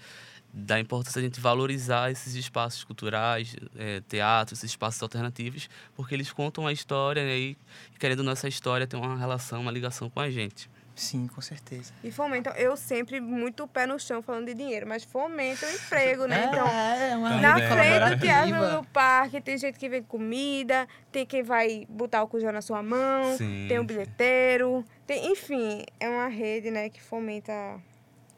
Da 0.54 0.80
importância 0.80 1.20
de 1.20 1.26
a 1.26 1.30
gente 1.30 1.42
valorizar 1.42 2.12
esses 2.12 2.36
espaços 2.36 2.84
culturais, 2.84 3.56
é, 3.76 4.02
teatros, 4.02 4.60
esses 4.60 4.70
espaços 4.70 5.02
alternativos, 5.02 5.68
porque 5.96 6.13
eles 6.13 6.32
contam 6.32 6.68
a 6.68 6.72
história 6.72 7.24
né, 7.24 7.36
e, 7.36 7.58
querendo 7.98 8.24
nossa 8.24 8.48
história, 8.48 8.86
ter 8.86 8.96
uma 8.96 9.18
relação, 9.18 9.62
uma 9.62 9.72
ligação 9.72 10.12
com 10.12 10.20
a 10.20 10.30
gente. 10.30 10.70
Sim, 10.96 11.26
com 11.26 11.42
certeza. 11.42 11.92
E 12.04 12.12
fomentam, 12.12 12.54
eu 12.54 12.78
sempre 12.78 13.20
muito 13.20 13.68
pé 13.68 13.88
no 13.88 14.00
chão 14.00 14.22
falando 14.22 14.46
de 14.46 14.54
dinheiro, 14.54 14.88
mas 14.88 15.04
fomenta 15.04 15.66
o 15.66 15.72
emprego, 15.72 16.28
né? 16.28 16.44
É, 16.44 16.48
então, 16.50 16.68
é 16.68 17.18
uma 17.18 17.42
na 17.42 17.56
frente 17.56 18.16
do 18.16 18.22
teatro 18.22 18.78
do 18.78 18.88
parque, 18.89 19.42
tem 19.42 19.58
gente 19.58 19.80
que 19.80 19.89
vende 19.89 20.06
comida, 20.06 20.88
tem 21.12 21.26
quem 21.26 21.42
vai 21.42 21.88
botar 21.89 22.22
o 22.22 22.28
cujão 22.28 22.52
na 22.52 22.62
sua 22.62 22.84
mão, 22.84 23.36
sim, 23.36 23.66
tem 23.68 23.80
um 23.80 23.86
bilheteiro, 23.86 24.86
tem, 25.08 25.32
enfim, 25.32 25.84
é 26.00 26.08
uma 26.08 26.28
rede, 26.28 26.70
né, 26.70 26.89
que 26.89 27.02
fomenta 27.02 27.82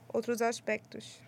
outros 0.08 0.42
aspectos. 0.42 1.25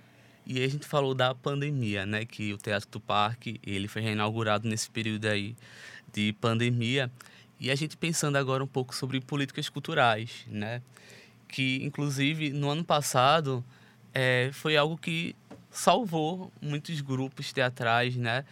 E 0.49 0.63
a 0.63 0.67
gente 0.69 0.88
falou 0.88 1.13
da 1.13 1.36
pandemia, 1.36 2.05
né? 2.05 2.23
Que 2.23 2.53
o 2.53 2.57
Teatro 2.57 2.89
do 2.89 3.01
Parque, 3.01 3.60
ele 3.65 3.86
foi 3.89 4.01
reinaugurado 4.01 4.65
nesse 4.65 4.89
período 4.89 5.25
aí 5.25 5.57
de 6.13 6.31
pandemia. 6.39 7.12
E 7.60 7.69
a 7.69 7.75
gente 7.75 7.97
pensando 7.97 8.38
agora 8.38 8.63
um 8.63 8.67
pouco 8.67 8.95
sobre 8.95 9.19
políticas 9.19 9.67
culturais, 9.67 10.45
né? 10.47 10.81
Que, 11.49 11.83
inclusive, 11.83 12.51
no 12.51 12.69
ano 12.69 12.81
passado, 12.81 13.62
é, 14.13 14.49
foi 14.53 14.77
algo 14.77 14.97
que 14.97 15.36
salvou 15.69 16.49
muitos 16.62 17.01
grupos 17.01 17.51
teatrais, 17.51 18.15
né? 18.15 18.45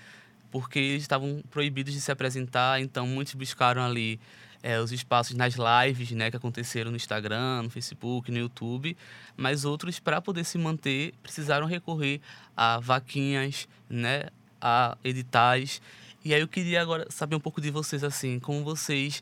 Porque 0.51 0.79
eles 0.79 1.03
estavam 1.03 1.41
proibidos 1.49 1.93
de 1.93 2.01
se 2.01 2.11
apresentar, 2.11 2.81
então 2.81 3.07
muitos 3.07 3.35
buscaram 3.35 3.81
ali 3.81 4.19
é, 4.65 4.79
os 4.81 4.91
espaços 4.91 5.35
nas 5.35 5.53
lives 5.53 6.09
né, 6.09 6.31
que 6.31 6.37
aconteceram 6.37 6.89
no 6.89 6.97
Instagram, 6.97 7.61
no 7.61 7.69
Facebook, 7.69 8.31
no 8.31 8.39
YouTube, 8.39 8.97
mas 9.37 9.63
outros, 9.63 9.99
para 9.99 10.19
poder 10.19 10.43
se 10.43 10.57
manter, 10.57 11.13
precisaram 11.21 11.67
recorrer 11.67 12.19
a 12.57 12.79
vaquinhas, 12.79 13.67
né, 13.87 14.23
a 14.59 14.97
editais. 15.03 15.79
E 16.23 16.33
aí 16.33 16.41
eu 16.41 16.47
queria 16.47 16.81
agora 16.81 17.05
saber 17.11 17.35
um 17.35 17.39
pouco 17.39 17.61
de 17.61 17.69
vocês, 17.69 18.03
assim, 18.03 18.39
como 18.39 18.63
vocês 18.63 19.21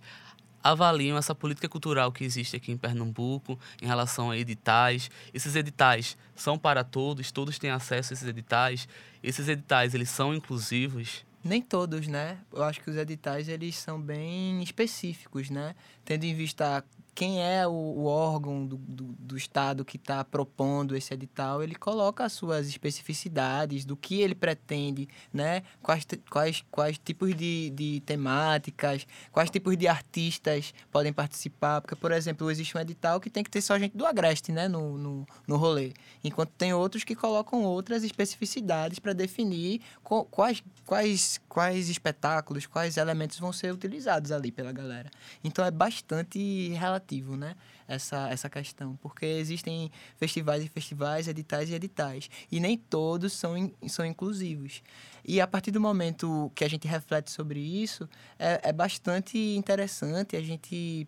avaliam 0.64 1.18
essa 1.18 1.36
política 1.36 1.68
cultural 1.68 2.10
que 2.10 2.24
existe 2.24 2.56
aqui 2.56 2.72
em 2.72 2.78
Pernambuco 2.78 3.60
em 3.82 3.86
relação 3.86 4.32
a 4.32 4.38
editais. 4.38 5.12
Esses 5.34 5.58
editais 5.58 6.16
são 6.34 6.58
para 6.58 6.86
todos, 6.86 7.34
todos 7.34 7.60
têm 7.60 7.70
acesso 7.70 8.14
a 8.14 8.16
esses 8.16 8.30
editais. 8.30 8.88
Esses 9.22 9.50
editais, 9.50 9.94
eles 9.94 10.10
são 10.10 10.34
inclusivos? 10.34 11.26
Nem 11.44 11.62
todos, 11.62 12.08
né? 12.08 12.40
Eu 12.54 12.64
acho 12.64 12.80
que 12.80 12.90
os 12.90 12.96
editais 12.96 13.50
eles 13.50 13.76
são 13.76 14.00
bem 14.02 14.64
específicos, 14.64 15.50
né? 15.50 15.76
Tendo 16.06 16.24
em 16.24 16.34
vista 16.34 16.84
quem 17.16 17.44
é 17.44 17.68
o, 17.68 17.72
o 17.72 18.06
órgão 18.06 18.66
do, 18.66 18.78
do, 18.78 19.04
do 19.20 19.38
Estado 19.38 19.86
que 19.86 19.98
está 19.98 20.24
propondo 20.24 20.96
esse 20.96 21.14
edital, 21.14 21.62
ele 21.62 21.76
coloca 21.76 22.26
as 22.26 22.34
suas 22.34 22.68
especificidades 22.68 23.86
do 23.86 23.96
que 23.96 24.22
ele 24.22 24.34
pretende, 24.34 25.08
né? 25.32 25.62
Quais, 25.82 26.06
quais, 26.30 26.64
quais 26.72 26.98
tipos 26.98 27.36
de, 27.36 27.70
de 27.70 28.02
temáticas, 28.02 29.06
quais 29.32 29.50
tipos 29.50 29.78
de 29.78 29.88
artistas 29.88 30.74
podem 30.92 31.14
participar. 31.14 31.82
Porque, 31.82 31.96
por 31.96 32.12
exemplo, 32.12 32.50
existe 32.50 32.76
um 32.76 32.82
edital 32.82 33.20
que 33.20 33.30
tem 33.30 33.44
que 33.44 33.52
ter 33.52 33.62
só 33.62 33.78
gente 33.78 33.96
do 33.96 34.06
Agreste, 34.06 34.52
né? 34.52 34.68
No, 34.68 34.98
no, 34.98 35.28
no 35.48 35.58
rolê. 35.58 35.94
Enquanto 36.24 36.52
tem 36.52 36.74
outros 36.74 37.04
que 37.04 37.16
colocam 37.16 37.64
outras 37.64 38.04
especificidades 38.04 38.98
para 38.98 39.14
definir 39.14 39.82
quais, 40.04 40.64
quais, 40.86 41.40
quais 41.48 41.90
espetáculos, 41.90 42.66
quais 42.66 42.98
elementos 42.98 43.38
vão 43.38 43.54
ser 43.54 43.72
utilizados 43.72 44.32
ali 44.32 44.52
pela 44.52 44.72
galera. 44.72 45.12
Então, 45.44 45.64
é 45.64 45.70
bastante 45.70 46.70
relativo 46.70 47.03
relativo, 47.04 47.36
né? 47.36 47.56
Essa, 47.88 48.30
essa 48.30 48.50
questão. 48.50 48.96
Porque 48.98 49.26
existem 49.26 49.92
festivais 50.18 50.64
e 50.64 50.68
festivais, 50.68 51.28
editais 51.28 51.70
e 51.70 51.74
editais. 51.74 52.30
E 52.52 52.60
nem 52.60 52.78
todos 52.78 53.34
são, 53.34 53.58
in, 53.58 53.74
são 53.88 54.06
inclusivos. 54.06 54.82
E 55.26 55.42
a 55.42 55.48
partir 55.48 55.72
do 55.72 55.82
momento 55.82 56.52
que 56.56 56.64
a 56.64 56.68
gente 56.68 56.88
reflete 56.88 57.30
sobre 57.32 57.60
isso, 57.60 58.10
é, 58.40 58.70
é 58.70 58.74
bastante 58.74 59.38
interessante 59.38 60.36
a 60.36 60.42
gente 60.42 61.08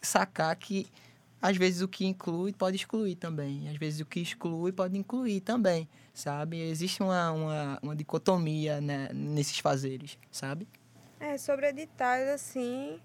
sacar 0.00 0.54
que 0.56 0.86
às 1.42 1.56
vezes 1.56 1.82
o 1.82 1.88
que 1.88 2.06
inclui 2.06 2.52
pode 2.52 2.76
excluir 2.76 3.16
também. 3.16 3.68
Às 3.68 3.76
vezes 3.76 4.00
o 4.00 4.06
que 4.06 4.20
exclui 4.20 4.72
pode 4.72 4.96
incluir 4.96 5.40
também, 5.40 5.88
sabe? 6.14 6.60
Existe 6.60 7.02
uma, 7.02 7.30
uma, 7.32 7.78
uma 7.82 7.96
dicotomia 7.96 8.80
né, 8.80 9.10
nesses 9.12 9.58
fazeres, 9.58 10.18
sabe? 10.30 10.66
É, 11.20 11.38
sobre 11.38 11.68
editais, 11.68 12.28
assim, 12.28 13.00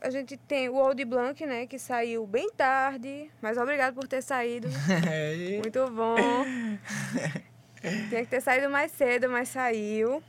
a 0.00 0.10
gente 0.10 0.36
tem 0.36 0.68
o 0.68 0.76
Old 0.76 1.04
Blanc, 1.04 1.44
né, 1.44 1.66
que 1.66 1.78
saiu 1.78 2.26
bem 2.26 2.50
tarde, 2.52 3.30
mas 3.42 3.58
obrigado 3.58 3.94
por 3.94 4.06
ter 4.06 4.22
saído. 4.22 4.68
Muito 5.62 5.90
bom. 5.90 6.16
Tinha 8.08 8.22
que 8.22 8.30
ter 8.30 8.40
saído 8.40 8.70
mais 8.70 8.92
cedo, 8.92 9.28
mas 9.28 9.48
saiu. 9.48 10.22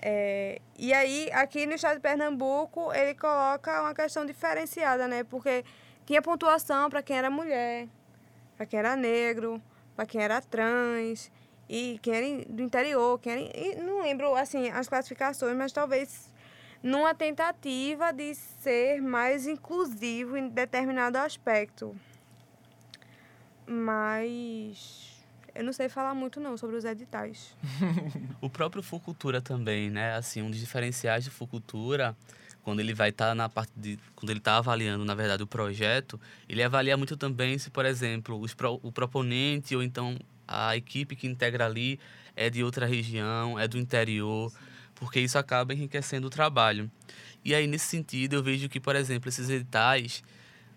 É, 0.00 0.60
e 0.76 0.92
aí, 0.92 1.30
aqui 1.32 1.64
no 1.64 1.74
estado 1.74 1.94
de 1.94 2.00
Pernambuco, 2.00 2.92
ele 2.92 3.14
coloca 3.14 3.82
uma 3.82 3.94
questão 3.94 4.26
diferenciada, 4.26 5.06
né? 5.06 5.22
Porque 5.24 5.64
tinha 6.04 6.20
pontuação 6.20 6.90
para 6.90 7.02
quem 7.02 7.16
era 7.16 7.30
mulher, 7.30 7.86
para 8.56 8.66
quem 8.66 8.78
era 8.78 8.96
negro, 8.96 9.62
para 9.94 10.04
quem 10.04 10.20
era 10.20 10.40
trans. 10.40 11.30
e 11.68 11.98
quem 12.02 12.14
era 12.14 12.44
do 12.46 12.62
interior, 12.62 13.18
quem 13.20 13.50
era, 13.54 13.82
não 13.82 14.02
lembro 14.02 14.34
assim 14.34 14.68
as 14.70 14.88
classificações, 14.88 15.56
mas 15.56 15.72
talvez 15.72 16.31
numa 16.82 17.14
tentativa 17.14 18.12
de 18.12 18.34
ser 18.34 19.00
mais 19.00 19.46
inclusivo 19.46 20.36
em 20.36 20.48
determinado 20.48 21.16
aspecto. 21.18 21.94
Mas 23.66 25.12
eu 25.54 25.62
não 25.62 25.72
sei 25.72 25.88
falar 25.88 26.14
muito 26.14 26.40
não 26.40 26.56
sobre 26.56 26.76
os 26.76 26.84
editais. 26.84 27.54
o 28.40 28.50
próprio 28.50 28.82
Fucultura 28.82 29.40
também, 29.40 29.90
né? 29.90 30.14
Assim, 30.14 30.42
um 30.42 30.50
dos 30.50 30.58
diferenciais 30.58 31.24
de 31.24 31.30
Fucultura, 31.30 32.16
quando 32.62 32.80
ele 32.80 32.94
vai 32.94 33.10
estar 33.10 33.28
tá 33.28 33.34
na 33.34 33.48
parte 33.48 33.72
de 33.76 33.98
quando 34.16 34.30
ele 34.30 34.38
está 34.38 34.56
avaliando, 34.56 35.04
na 35.04 35.14
verdade, 35.14 35.42
o 35.42 35.46
projeto, 35.46 36.20
ele 36.48 36.62
avalia 36.62 36.96
muito 36.96 37.16
também 37.16 37.58
se, 37.58 37.70
por 37.70 37.84
exemplo, 37.84 38.38
os 38.40 38.54
pro, 38.54 38.80
o 38.82 38.90
proponente 38.90 39.76
ou 39.76 39.82
então 39.82 40.18
a 40.48 40.76
equipe 40.76 41.14
que 41.14 41.26
integra 41.26 41.66
ali 41.66 42.00
é 42.34 42.50
de 42.50 42.64
outra 42.64 42.86
região, 42.86 43.58
é 43.58 43.68
do 43.68 43.78
interior, 43.78 44.52
porque 44.94 45.20
isso 45.20 45.38
acaba 45.38 45.72
enriquecendo 45.72 46.26
o 46.26 46.30
trabalho. 46.30 46.90
E 47.44 47.54
aí, 47.54 47.66
nesse 47.66 47.86
sentido, 47.86 48.34
eu 48.34 48.42
vejo 48.42 48.68
que, 48.68 48.78
por 48.78 48.94
exemplo, 48.94 49.28
esses 49.28 49.50
editais, 49.50 50.22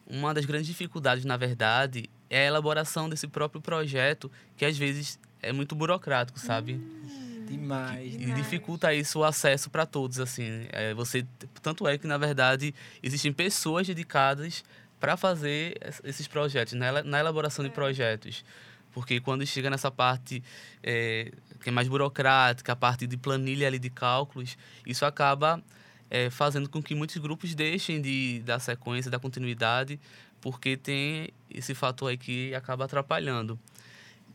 uma 0.08 0.34
das 0.34 0.46
grandes 0.46 0.68
dificuldades, 0.68 1.26
na 1.26 1.38
verdade, 1.38 2.10
é 2.30 2.44
a 2.44 2.48
elaboração 2.48 3.08
desse 3.08 3.28
próprio 3.28 3.62
projeto, 3.62 4.32
que 4.58 4.66
às 4.66 4.78
vezes 4.78 5.20
é 5.42 5.52
muito 5.52 5.76
burocrático, 5.76 6.40
sabe? 6.40 6.74
Hum, 6.74 7.46
demais. 7.48 8.16
E 8.16 8.32
dificulta 8.34 8.94
isso 8.94 9.20
o 9.20 9.24
acesso 9.24 9.70
para 9.70 9.86
todos, 9.86 10.20
assim. 10.20 10.66
É, 10.72 10.94
você 10.94 11.26
tanto 11.62 11.88
é 11.88 11.98
que 11.98 12.08
na 12.08 12.18
verdade 12.18 12.74
existem 13.04 13.32
pessoas 13.32 13.86
dedicadas 13.86 14.64
para 15.00 15.16
fazer 15.16 15.78
esses 16.04 16.28
projetos, 16.28 16.74
na, 16.74 17.04
na 17.04 17.20
elaboração 17.20 17.64
de 17.64 17.70
é. 17.70 17.74
projetos. 17.74 18.44
Porque 18.92 19.20
quando 19.20 19.46
chega 19.46 19.70
nessa 19.70 19.92
parte 19.92 20.42
é, 20.82 21.32
que 21.60 21.70
é 21.70 21.72
mais 21.72 21.88
burocrática, 21.88 22.74
a 22.74 22.76
parte 22.76 23.08
de 23.08 23.18
planilha 23.18 23.68
ali 23.68 23.80
de 23.80 23.90
cálculos, 23.90 24.58
isso 24.86 25.06
acaba 25.06 25.62
é, 26.10 26.30
fazendo 26.30 26.70
com 26.70 26.82
que 26.82 26.96
muitos 26.96 27.18
grupos 27.18 27.56
deixem 27.56 28.02
de 28.02 28.42
dar 28.46 28.60
sequência, 28.60 29.10
da 29.10 29.20
continuidade, 29.20 30.00
porque 30.42 30.78
tem 30.78 31.30
esse 31.50 31.74
fator 31.74 32.10
aí 32.10 32.18
que 32.18 32.54
acaba 32.54 32.86
atrapalhando. 32.86 33.60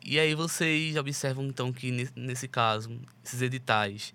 E 0.05 0.19
aí 0.19 0.35
vocês 0.35 0.97
observam 0.97 1.45
então 1.45 1.73
que 1.73 2.11
nesse 2.17 2.49
caso, 2.49 2.91
esses 3.25 3.43
editais, 3.43 4.15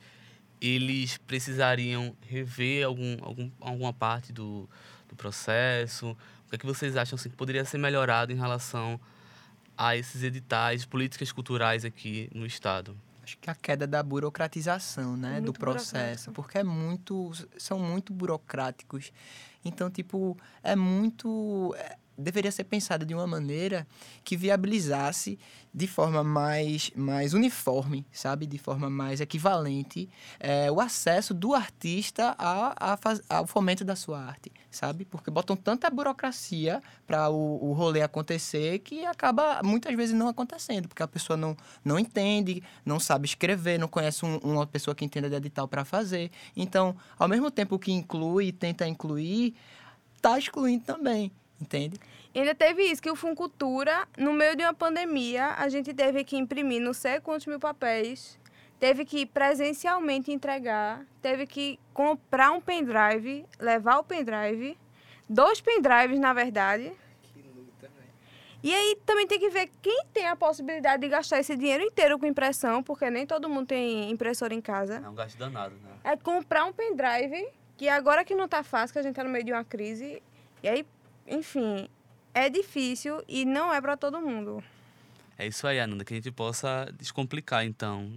eles 0.60 1.18
precisariam 1.18 2.16
rever 2.28 2.86
algum, 2.86 3.18
algum, 3.22 3.52
alguma 3.62 3.94
parte 3.94 4.34
do, 4.34 4.68
do 5.08 5.16
processo? 5.16 6.12
O 6.46 6.50
que, 6.50 6.56
é 6.56 6.58
que 6.58 6.66
vocês 6.66 6.98
acham 6.98 7.16
assim, 7.16 7.30
que 7.30 7.36
poderia 7.36 7.64
ser 7.66 7.78
melhorado 7.78 8.32
em 8.32 8.36
relação 8.36 9.00
a 9.78 9.96
esses 9.96 10.24
editais, 10.24 10.86
políticas 10.86 11.32
culturais 11.32 11.86
aqui 11.86 12.30
no 12.34 12.46
Estado? 12.46 12.96
Acho 13.24 13.38
que 13.40 13.50
a 13.50 13.56
queda 13.56 13.88
da 13.88 14.04
burocratização, 14.04 15.18
né, 15.18 15.42
do 15.42 15.52
processo, 15.52 16.32
porque 16.32 16.60
é 16.60 16.64
muito, 16.64 17.32
são 17.58 17.80
muito 17.80 18.14
burocráticos. 18.14 19.12
Então, 19.64 19.90
tipo, 19.90 20.38
é 20.62 20.76
muito 20.76 21.74
é, 21.76 21.98
deveria 22.18 22.52
ser 22.52 22.64
pensada 22.66 23.06
de 23.06 23.14
uma 23.14 23.28
maneira 23.28 23.88
que 24.24 24.38
viabilizasse 24.38 25.38
de 25.74 25.88
forma 25.88 26.24
mais, 26.24 26.90
mais 26.96 27.34
uniforme, 27.34 28.06
sabe? 28.10 28.46
De 28.46 28.58
forma 28.58 28.90
mais 28.90 29.20
equivalente 29.20 30.08
é, 30.40 30.72
o 30.72 30.80
acesso 30.80 31.34
do 31.34 31.54
artista 31.54 32.34
a, 32.38 32.94
a 32.94 32.98
faz, 32.98 33.22
ao 33.28 33.46
fomento 33.46 33.84
da 33.84 33.94
sua 33.94 34.22
arte, 34.22 34.54
sabe? 34.72 35.04
Porque 35.04 35.30
botam 35.30 35.56
tanta 35.56 35.90
burocracia 35.90 36.82
para 37.06 37.30
o, 37.30 37.70
o 37.70 37.74
rolê 37.74 38.02
acontecer 38.02 38.80
que 38.80 39.06
acaba 39.06 39.62
muitas 39.64 39.94
vezes 39.96 40.16
não 40.16 40.30
acontecendo, 40.30 40.88
porque 40.88 41.04
a 41.04 41.08
pessoa 41.08 41.36
não, 41.36 41.58
não 41.84 42.00
entende, 42.00 42.64
não 42.86 42.98
sabe 42.98 43.26
escrever, 43.26 43.78
não 43.78 43.90
conhece 43.90 44.26
um, 44.26 44.38
uma 44.38 44.66
pessoa 44.66 44.96
que 44.96 45.04
entenda 45.04 45.30
de 45.30 45.36
edital 45.36 45.68
para 45.68 45.84
fazer. 45.84 46.32
Então, 46.56 46.96
ao 47.20 47.28
mesmo 47.28 47.52
tempo 47.52 47.78
que 47.78 47.92
inclui 47.92 48.54
tenta 48.54 48.88
incluir, 48.88 49.54
está 50.16 50.40
excluindo 50.40 50.86
também 50.86 51.34
entende? 51.66 52.00
E 52.34 52.40
ainda 52.40 52.54
teve 52.54 52.84
isso, 52.84 53.02
que 53.02 53.10
o 53.10 53.16
Funcultura, 53.16 54.08
no 54.18 54.34
meio 54.34 54.56
de 54.56 54.64
uma 54.64 54.74
pandemia, 54.74 55.56
a 55.58 55.68
gente 55.70 55.94
teve 55.94 56.24
que 56.24 56.38
imprimir 56.38 56.82
não 56.82 56.94
sei 56.94 57.20
quantos 57.20 57.48
mil 57.48 57.60
papéis, 57.60 58.38
teve 58.80 59.06
que 59.06 59.26
presencialmente 59.26 60.32
entregar, 60.32 61.06
teve 61.22 61.48
que 61.48 61.80
comprar 61.94 62.52
um 62.52 62.60
pendrive, 62.60 63.46
levar 63.60 64.00
o 64.00 64.04
pendrive, 64.04 64.78
dois 65.30 65.62
pendrives, 65.62 66.20
na 66.20 66.34
verdade. 66.34 66.92
Que 67.22 67.42
luta, 67.42 67.88
né? 67.88 68.04
E 68.62 68.74
aí 68.74 68.98
também 69.06 69.26
tem 69.26 69.40
que 69.40 69.50
ver 69.50 69.70
quem 69.82 70.06
tem 70.14 70.28
a 70.28 70.36
possibilidade 70.36 71.02
de 71.02 71.08
gastar 71.08 71.40
esse 71.40 71.56
dinheiro 71.56 71.84
inteiro 71.84 72.20
com 72.20 72.26
impressão, 72.26 72.84
porque 72.84 73.10
nem 73.10 73.26
todo 73.26 73.50
mundo 73.50 73.68
tem 73.68 74.12
impressora 74.12 74.54
em 74.54 74.62
casa. 74.62 75.02
É 75.04 75.10
um 75.10 75.16
gasto 75.16 75.38
danado, 75.38 75.76
né? 75.76 75.92
É 76.04 76.18
comprar 76.18 76.66
um 76.66 76.74
pendrive, 76.74 77.48
que 77.78 77.88
agora 77.88 78.26
que 78.26 78.36
não 78.36 78.48
tá 78.48 78.62
fácil, 78.62 78.94
que 78.94 79.00
a 79.00 79.04
gente 79.04 79.16
tá 79.16 79.24
no 79.24 79.30
meio 79.30 79.46
de 79.46 79.54
uma 79.54 79.64
crise, 79.64 80.22
e 80.62 80.68
aí 80.68 80.86
enfim, 81.28 81.88
é 82.34 82.50
difícil 82.50 83.24
e 83.28 83.46
não 83.46 83.74
é 83.74 83.82
para 83.82 83.98
todo 83.98 84.22
mundo. 84.22 84.64
É 85.38 85.48
isso 85.48 85.68
aí, 85.68 85.80
Ananda, 85.80 86.06
que 86.06 86.14
a 86.14 86.18
gente 86.18 86.32
possa 86.32 86.92
descomplicar, 86.98 87.66
então, 87.66 88.14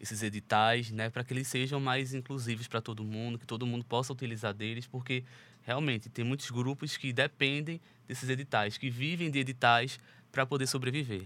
esses 0.00 0.22
editais, 0.22 0.90
né, 0.90 1.10
para 1.10 1.22
que 1.24 1.32
eles 1.32 1.48
sejam 1.48 1.78
mais 1.78 2.14
inclusivos 2.14 2.66
para 2.66 2.80
todo 2.80 3.04
mundo, 3.04 3.38
que 3.38 3.46
todo 3.46 3.66
mundo 3.66 3.84
possa 3.84 4.12
utilizar 4.12 4.54
deles, 4.54 4.86
porque 4.86 5.24
realmente 5.62 6.08
tem 6.08 6.24
muitos 6.24 6.50
grupos 6.50 6.96
que 6.96 7.12
dependem 7.12 7.80
desses 8.06 8.28
editais, 8.28 8.78
que 8.78 8.90
vivem 8.90 9.30
de 9.30 9.38
editais 9.38 9.98
para 10.30 10.46
poder 10.46 10.66
sobreviver. 10.66 11.24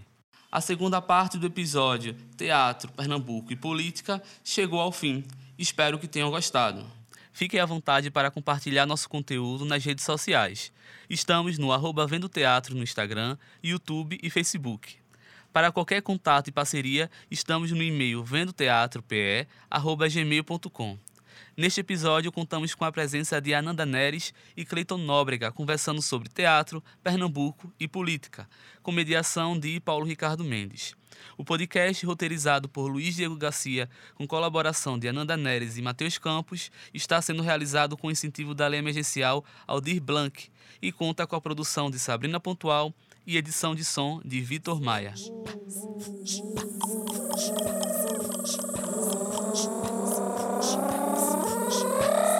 A 0.51 0.61
segunda 0.61 1.01
parte 1.01 1.37
do 1.37 1.47
episódio 1.47 2.15
Teatro, 2.35 2.91
Pernambuco 2.91 3.53
e 3.53 3.55
Política 3.55 4.21
chegou 4.43 4.79
ao 4.79 4.91
fim. 4.91 5.23
Espero 5.57 5.99
que 5.99 6.07
tenham 6.07 6.31
gostado. 6.31 6.98
Fiquem 7.39 7.59
à 7.61 7.65
vontade 7.65 8.11
para 8.11 8.29
compartilhar 8.29 8.85
nosso 8.85 9.07
conteúdo 9.07 9.63
nas 9.63 9.85
redes 9.85 10.03
sociais. 10.03 10.73
Estamos 11.09 11.57
no 11.57 11.71
arroba 11.71 12.05
Vendo 12.05 12.27
Teatro 12.27 12.75
no 12.75 12.83
Instagram, 12.83 13.37
YouTube 13.63 14.19
e 14.21 14.29
Facebook. 14.29 14.97
Para 15.53 15.71
qualquer 15.71 16.01
contato 16.01 16.49
e 16.49 16.51
parceria, 16.51 17.09
estamos 17.31 17.71
no 17.71 17.81
e-mail 17.81 18.25
vendoteatrope.gmail.com. 18.25 20.97
Neste 21.59 21.81
episódio, 21.81 22.31
contamos 22.31 22.73
com 22.73 22.85
a 22.85 22.91
presença 22.91 23.41
de 23.41 23.53
Ananda 23.53 23.85
Neres 23.85 24.33
e 24.55 24.63
Cleiton 24.63 24.97
Nóbrega, 24.97 25.51
conversando 25.51 26.01
sobre 26.01 26.29
teatro, 26.29 26.81
Pernambuco 27.03 27.69
e 27.77 27.85
política, 27.85 28.47
com 28.81 28.93
mediação 28.93 29.59
de 29.59 29.77
Paulo 29.81 30.05
Ricardo 30.05 30.41
Mendes. 30.41 30.95
O 31.37 31.43
podcast, 31.43 32.05
roteirizado 32.05 32.69
por 32.69 32.89
Luiz 32.89 33.13
Diego 33.13 33.35
Garcia, 33.35 33.89
com 34.15 34.25
colaboração 34.25 34.97
de 34.97 35.09
Ananda 35.09 35.35
Neres 35.35 35.77
e 35.77 35.81
Matheus 35.81 36.17
Campos, 36.17 36.71
está 36.93 37.21
sendo 37.21 37.43
realizado 37.43 37.97
com 37.97 38.09
incentivo 38.09 38.55
da 38.55 38.65
Lei 38.65 38.79
Emergencial 38.79 39.43
Aldir 39.67 40.01
Blanc 40.01 40.49
e 40.81 40.93
conta 40.93 41.27
com 41.27 41.35
a 41.35 41.41
produção 41.41 41.91
de 41.91 41.99
Sabrina 41.99 42.39
Pontual 42.39 42.93
e 43.27 43.35
edição 43.35 43.75
de 43.75 43.83
som 43.83 44.21
de 44.23 44.39
Vitor 44.39 44.79
Maia. 44.79 45.13
Deus. 51.69 52.38